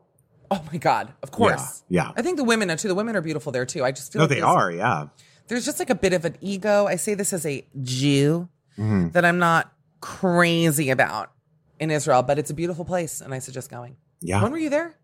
[0.51, 1.83] oh my god, of course.
[1.89, 2.11] yeah.
[2.17, 2.87] I think the women are too.
[2.87, 3.83] The women are beautiful there too.
[3.85, 4.71] I just feel No, like they are.
[4.71, 5.07] Yeah.
[5.47, 6.87] there's just like a bit of an ego.
[6.87, 9.11] I say this as a Jew Mhm.
[9.13, 11.31] that I'm not crazy about
[11.79, 13.95] in Israel, but it's a beautiful place and I suggest going.
[14.21, 14.41] Yeah.
[14.41, 14.95] When were you there?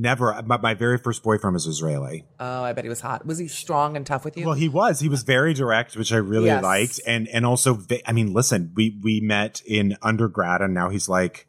[0.00, 0.40] Never.
[0.46, 2.24] My, my very first boyfriend was Israeli.
[2.38, 3.26] Oh, I bet he was hot.
[3.26, 4.44] Was he strong and tough with you?
[4.46, 5.00] Well, he was.
[5.00, 6.62] He was very direct, which I really Yes.
[6.62, 11.08] liked, and and also, I mean, listen, we we met in undergrad, and now he's
[11.08, 11.48] like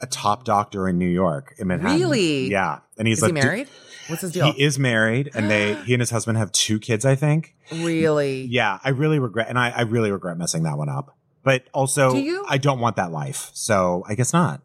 [0.00, 1.98] a top doctor in New York, in Manhattan.
[1.98, 2.48] Really?
[2.50, 3.68] Yeah, and he's Is like, he married?
[4.08, 4.52] What's his deal?
[4.52, 7.56] He is married, and they he and his husband have two kids, I think.
[7.72, 8.42] really?
[8.42, 11.16] Yeah, I really regret, and I, I really regret messing that one up.
[11.42, 12.44] But also, Do you?
[12.48, 14.60] I don't want that life, so I guess not.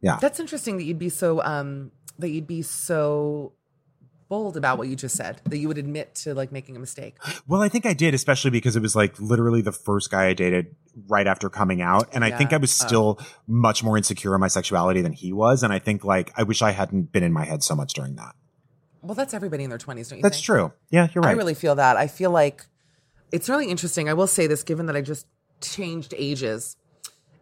[0.00, 1.92] Yeah, That's interesting that you'd be so um
[2.22, 3.52] that you'd be so
[4.28, 5.42] bold about what you just said.
[5.44, 7.16] That you would admit to like making a mistake.
[7.46, 10.32] Well, I think I did, especially because it was like literally the first guy I
[10.32, 10.74] dated
[11.08, 12.08] right after coming out.
[12.14, 15.62] And I think I was still much more insecure in my sexuality than he was.
[15.62, 18.14] And I think like I wish I hadn't been in my head so much during
[18.16, 18.34] that.
[19.02, 20.44] Well, that's everybody in their twenties, don't you That's think?
[20.44, 20.72] true.
[20.90, 21.30] Yeah, you're right.
[21.30, 21.96] I really feel that.
[21.96, 22.64] I feel like
[23.32, 24.08] it's really interesting.
[24.08, 25.26] I will say this, given that I just
[25.60, 26.76] changed ages,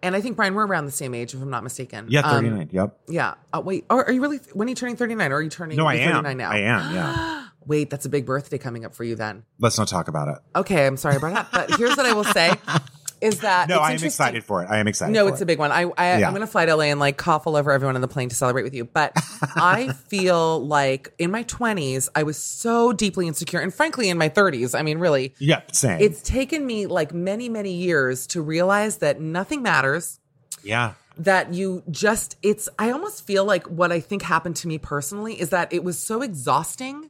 [0.02, 2.06] and I think Brian, we're around the same age, if I'm not mistaken.
[2.08, 2.68] yeah, Um, 39.
[2.72, 2.98] yep.
[3.08, 3.34] yeah.
[3.52, 4.38] Uh, wait, are, are you really?
[4.52, 5.32] When are you turning 39?
[5.32, 5.76] Or are you turning?
[5.76, 6.24] No, I am.
[6.24, 6.50] 39 now.
[6.50, 6.94] I am.
[6.94, 7.36] Yeah.
[7.66, 9.44] Wait, that's a big birthday coming up for you then.
[9.58, 10.38] Let's not talk about it.
[10.56, 12.52] Okay, I'm sorry about that, but here's what I will say.
[13.20, 14.70] is that no, I am excited for it.
[14.70, 15.12] I am excited.
[15.12, 15.44] No, it's it.
[15.44, 15.70] a big one.
[15.72, 16.26] I, I Yeah.
[16.26, 18.28] I'm going to fly to LA and like cough all over everyone on the plane
[18.30, 18.84] to celebrate with you.
[18.84, 19.12] But
[19.56, 24.28] I feel like in my 20s, I was so deeply insecure, and frankly, in my
[24.28, 26.00] 30s, I mean, really, Yeah, same.
[26.00, 30.18] it's taken me like many, many years to realize that nothing matters.
[30.62, 30.94] yeah.
[31.18, 35.38] That you just, it's, I almost feel like what I think happened to me personally
[35.38, 37.09] is that it was so exhausting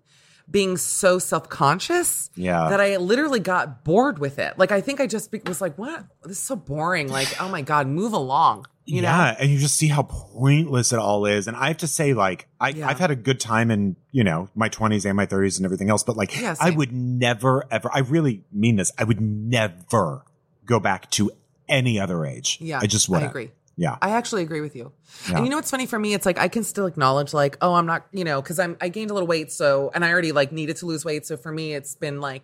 [0.51, 2.69] being so self conscious Yeah.
[2.71, 4.59] that I literally got bored with it.
[4.59, 6.05] Like, I think I just be- was like, what?
[6.23, 7.09] This is so boring.
[7.09, 8.67] Like, oh my God, move along.
[8.87, 9.37] You yeah, know?
[9.39, 11.47] and you just see how pointless it all is.
[11.47, 12.89] And I have to say, like, I, Yeah.
[12.89, 15.91] I've had a good time in, you know, my 20s and my 30s and everything
[15.91, 20.25] else, but like, Yeah, I would never, ever, I really mean this, I would never
[20.65, 21.31] go back to
[21.69, 22.59] any other age.
[22.61, 22.81] Yeah.
[22.83, 23.31] I just I wouldn't.
[23.31, 23.51] agree.
[23.81, 23.97] Yeah.
[24.03, 24.93] I actually agree with you.
[25.27, 25.37] Yeah.
[25.37, 26.13] And you know what's funny for me?
[26.13, 28.91] It's like I can still acknowledge like, oh, I'm not, you know, because I'm I
[28.91, 31.25] gained a little weight, so and I already like needed to lose weight.
[31.25, 32.43] So for me, it's been like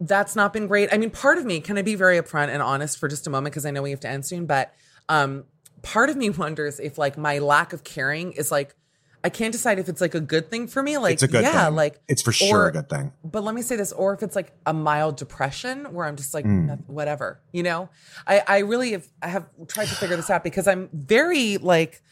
[0.00, 0.92] that's not been great.
[0.92, 3.30] I mean, part of me, can I be very upfront and honest for just a
[3.30, 3.54] moment?
[3.54, 4.74] Because I know we have to end soon, but
[5.08, 5.44] um
[5.80, 8.76] part of me wonders if like my lack of caring is like
[9.24, 10.98] I can't decide if it's like a good thing for me.
[10.98, 11.74] Like it's a good yeah, thing.
[11.74, 13.10] like it's for sure or- a good thing.
[13.24, 16.34] but let me say this, or if it's like a mild depression where I'm just
[16.34, 16.86] like Mm.
[16.86, 17.88] Whatever, you know.
[18.26, 22.02] I I really have I have tried to figure this out because I'm very like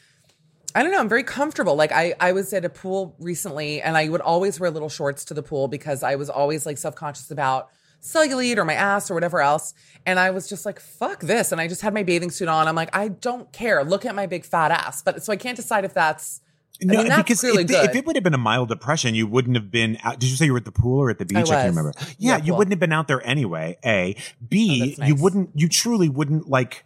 [0.75, 1.77] I don't know, I'm very comfortable.
[1.77, 5.23] Like I I was at a pool recently and I would always wear little shorts
[5.27, 7.69] to the pool because I was always like self-conscious about
[8.03, 9.75] cellulite or my ass or whatever else.
[10.07, 11.53] And I was just like, fuck this.
[11.53, 12.67] And I just had my bathing suit on.
[12.67, 13.85] I'm like, I don't care.
[13.85, 15.03] Look at my big fat ass.
[15.03, 16.41] But so I can't decide if that's
[16.81, 19.27] I No, mean, because really if, if it would have been a mild depression, you
[19.27, 20.19] wouldn't have been out.
[20.19, 21.37] Did you say you were at the pool or at the beach?
[21.37, 21.51] I, was.
[21.51, 21.93] can't remember.
[22.19, 23.79] Yeah, Yeah, you wouldn't have been out there anyway.
[23.85, 24.17] A.
[24.49, 24.83] B.
[24.83, 26.85] Oh, that's You wouldn't, you truly wouldn't like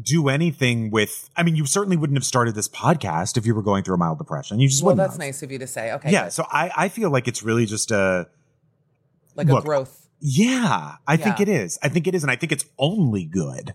[0.00, 3.62] do anything with, I mean, you certainly wouldn't have started this podcast if you were
[3.62, 4.60] going through a mild depression.
[4.60, 5.20] You just well, wouldn't that's have.
[5.26, 5.92] nice of you to say.
[5.92, 6.10] Okay.
[6.12, 6.24] Yeah.
[6.24, 6.32] good.
[6.32, 8.28] So I, I feel like it's really just a,
[9.34, 10.08] like look, a growth.
[10.20, 11.78] yeah, I think it is.
[11.82, 12.22] I think it is.
[12.22, 13.74] And I think it's only good.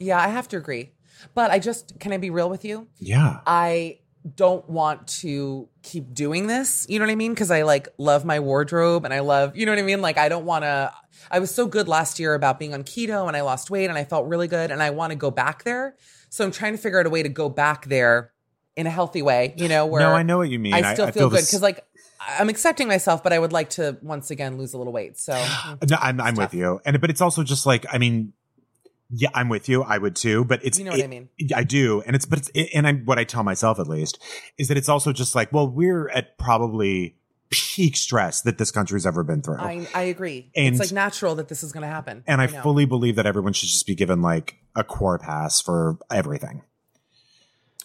[0.00, 0.90] Yeah, I have to agree.
[1.34, 2.88] But I just can I be real with you?
[2.98, 3.40] Yeah.
[3.46, 3.98] I
[4.36, 6.86] don't want to keep doing this.
[6.88, 7.32] You know what I mean?
[7.32, 10.00] Because I like love my wardrobe and I love, you know what I mean?
[10.00, 10.92] Like I don't want to.
[11.30, 13.98] I was so good last year about being on keto and I lost weight and
[13.98, 15.96] I felt really good and I want to go back there.
[16.30, 18.32] So I'm trying to figure out a way to go back there
[18.76, 19.54] in a healthy way.
[19.56, 20.74] You know, where no, I know what you mean.
[20.74, 21.84] I still feel, good this- because like
[22.28, 25.18] I'm accepting myself, but I would like to once again lose a little weight.
[25.18, 25.32] So
[25.88, 26.80] No, I'm, I'm with you.
[26.84, 28.32] And but it's also just like I mean,
[29.14, 29.82] yeah, I'm with you.
[29.82, 30.44] I would too.
[30.44, 31.28] But it's You know what I mean.
[31.54, 34.18] I do, and it's but it's it, and I what I tell myself at least
[34.58, 37.16] is that it's also just like well, we're at probably
[37.50, 39.58] peak stress that this country's ever been through.
[39.58, 40.50] I I agree.
[40.56, 42.24] And- it's like natural that this is going to happen.
[42.26, 42.62] and I, know.
[42.62, 46.62] fully believe that everyone should just be given like a core pass for everything.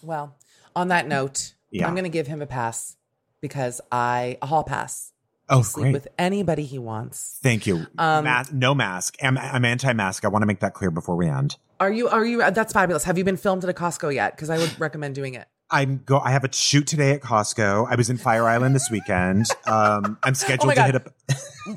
[0.02, 0.36] Well,
[0.74, 1.86] on that note, Yeah.
[1.86, 2.96] I'm going to give him a pass
[3.42, 5.12] because I a hall pass.
[5.50, 5.92] Oh, Sleep great.
[5.94, 7.38] with anybody he wants.
[7.42, 7.86] Thank you.
[7.96, 9.16] Um, no mask.
[9.22, 10.24] I'm, I'm anti-mask.
[10.24, 11.56] I want to make that clear before we end.
[11.80, 12.08] Are you?
[12.08, 12.38] Are you?
[12.50, 13.04] That's fabulous.
[13.04, 14.34] Have you been filmed at a Costco yet?
[14.36, 15.46] Because I would recommend doing it.
[15.70, 16.18] I'm go.
[16.18, 17.86] I have a shoot today at Costco.
[17.90, 19.46] I was in Fire Island this weekend.
[19.66, 21.14] Um, I'm scheduled Oh to hit up.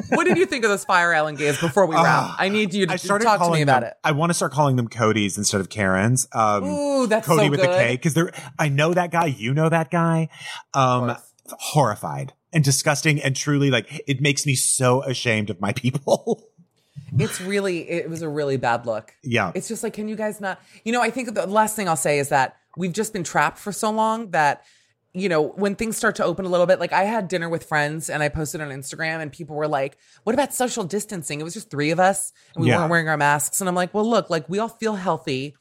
[0.09, 2.05] What did you think of those Fire Island gays before we wrap?
[2.05, 3.97] Ah, I need you to I started talk to me about them, it.
[4.05, 6.29] I want to start calling them Cody's instead of Karen's.
[6.31, 7.69] Um, Ooh, that's Cody so with good.
[7.69, 8.31] a K because they're.
[8.57, 9.25] I know that guy.
[9.25, 10.29] You know that guy.
[10.73, 11.17] Um,
[11.59, 16.43] horrified and disgusting and truly like it makes me so ashamed of my people.
[17.17, 17.89] It's really.
[17.89, 19.13] It was a really bad look.
[19.23, 19.51] yeah.
[19.53, 20.61] It's just like, can you guys not?
[20.85, 23.57] You know, I think the last thing I'll say is that we've just been trapped
[23.57, 24.63] for so long that,
[25.13, 27.65] you know, when things start to open a little bit, like I had dinner with
[27.65, 31.41] friends and I posted on Instagram and people were like, what about social distancing?
[31.41, 32.77] It was just three of us and we Yeah.
[32.77, 33.59] weren't wearing our masks.
[33.59, 35.55] And I'm like, well, look, like we all feel healthy.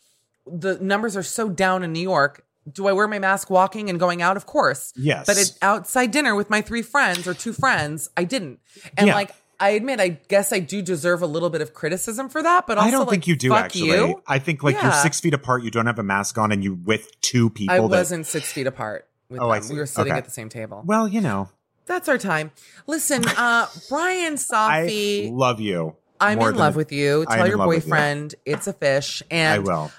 [0.47, 2.45] The numbers are so down in New York.
[2.73, 4.37] Do I wear my mask walking and going out?
[4.37, 4.93] Of course.
[4.97, 5.27] Yes.
[5.27, 8.61] But at outside dinner with my three friends or two friends, I didn't.
[8.97, 9.15] And Yeah.
[9.15, 12.67] like, I admit, I guess I do deserve a little bit of criticism for that,
[12.67, 13.89] but also I don't like, think you do actually.
[13.89, 14.23] you.
[14.27, 15.63] I think like you're six feet apart.
[15.63, 17.75] You don't have a mask on, and you with two people.
[17.75, 19.75] I that- wasn't six feet apart with Oh, I see.
[19.75, 20.19] We were sitting Okay.
[20.19, 20.83] at the same table.
[20.87, 21.51] Well, you know,
[21.87, 22.53] That's our time.
[22.87, 25.97] Listen, uh, Brian I love you.
[26.21, 27.25] I'm in love with you.
[27.29, 27.91] Tell your with you.
[27.91, 29.91] boyfriend it's a fish, and I will.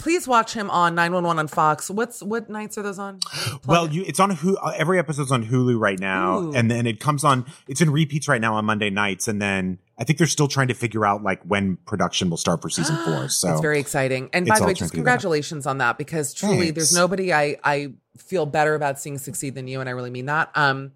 [0.00, 1.90] Please watch him on 911 on Fox.
[1.90, 3.18] What's what nights are those on?
[3.20, 4.56] Plug Well, you, it's on Hulu.
[4.62, 6.52] uh, Every episode's on Hulu right now, Ooh.
[6.54, 7.44] and then it comes on.
[7.68, 10.68] It's in repeats right now on Monday nights, and then I think they're still trying
[10.68, 13.28] to figure out like when production will start for season four.
[13.28, 14.30] So it's very exciting.
[14.32, 15.12] And by the way, just to figure it out.
[15.20, 16.74] congratulations on that because truly, Thanks.
[16.74, 20.26] there's nobody I I feel better about seeing succeed than you, and I really mean
[20.26, 20.50] that.
[20.54, 20.92] Um,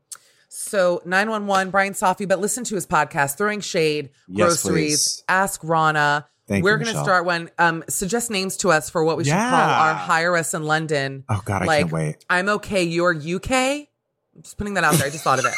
[0.49, 5.25] so 911, Brian Safi, but listen to his podcast, Throwing Shade, Yes, Groceries, please.
[5.29, 6.29] Ask Rana.
[6.47, 7.05] Thank We're going to Michelle.
[7.05, 7.51] start one.
[7.59, 9.41] Um, suggest names to us for what we should call
[9.71, 11.25] our hire us in London.
[11.29, 12.25] Oh, God, I like, can't wait.
[12.29, 12.83] I'm okay.
[12.85, 13.51] You're UK.
[13.51, 15.07] I'm just putting that out there.
[15.07, 15.55] I just thought of it.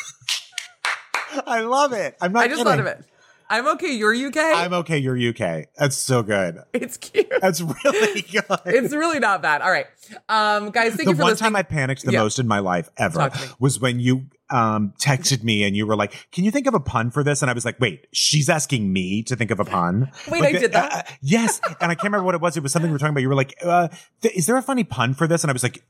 [1.46, 2.16] I love it.
[2.20, 2.44] I'm not.
[2.44, 2.70] I just kidding.
[2.72, 3.04] thought of it.
[3.48, 3.92] I'm okay.
[3.94, 4.36] You're UK.
[4.36, 4.98] I'm okay.
[4.98, 5.66] You're UK.
[5.76, 6.62] That's so good.
[6.72, 7.30] it's cute.
[7.40, 8.44] That's really good.
[8.66, 9.62] It's really not bad.
[9.62, 9.86] All right,
[10.28, 10.94] um, guys.
[10.94, 11.48] Thank the you for one listening.
[11.50, 12.22] time I panicked the Yeah.
[12.22, 13.52] most in my life ever Talk to me.
[13.58, 16.80] was when you um texted me and you were like, "Can you think of a
[16.80, 19.64] pun for this?" And I was like, "Wait, she's asking me to think of a
[19.64, 20.92] pun." Wait, Like I did that?
[20.92, 22.56] uh, uh, yes, and I can't remember what it was.
[22.56, 23.22] It was something we were talking about.
[23.22, 23.88] You were like, uh,
[24.22, 25.84] th- "Is there a funny pun for this?" And I was like,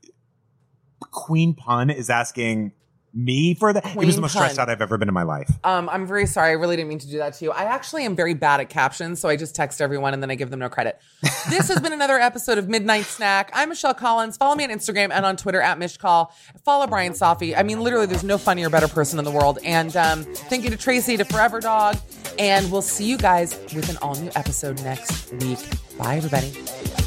[1.11, 2.71] "Queen pun is asking."
[3.17, 3.83] Me for that.
[3.83, 5.49] It was the most stressed out I've ever been in my life.
[5.63, 6.49] Um, I'm very sorry.
[6.49, 7.51] I really didn't mean to do that to you.
[7.51, 10.35] I actually am very bad at captions, so I just text everyone and then I
[10.35, 11.01] give them no credit.
[11.49, 13.49] This has been another episode of Midnight Snack.
[13.53, 14.35] I'm Michelle Collins.
[14.35, 16.29] Follow me on Instagram and on Twitter at Michcoll.
[16.65, 17.57] Follow Brian Safi.
[17.57, 19.57] I mean, literally, there's no funnier, better person in the world.
[19.63, 21.95] And um, thank you to Tracy, to Forever Dog.
[22.37, 25.59] And we'll see you guys with an all new episode next week.
[25.97, 27.06] Bye, everybody.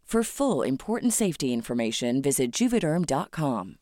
[0.11, 3.77] For full important safety information, visit juvederm.com.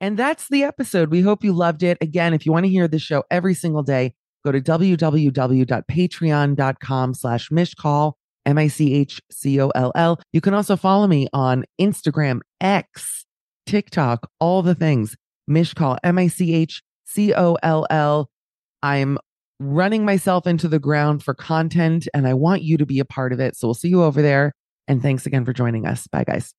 [0.00, 1.12] And that's the episode.
[1.12, 1.96] We hope you loved it.
[2.00, 7.50] Again, if you want to hear this show every single day, go to www.patreon.com slash
[7.50, 8.14] michcoll,
[8.46, 10.20] M-I-C-H-C-O-L-L.
[10.32, 13.26] You can also follow me on Instagram, X,
[13.64, 15.16] TikTok, all the things.
[15.48, 16.70] Michcoll, M-I-C-H-C-O-L-L.
[18.82, 19.18] I'm
[19.58, 23.32] running myself into the ground for content and I want you to be a part
[23.32, 23.56] of it.
[23.56, 24.52] So we'll see you over there.
[24.88, 26.06] And thanks again for joining us.
[26.06, 26.52] Bye, guys.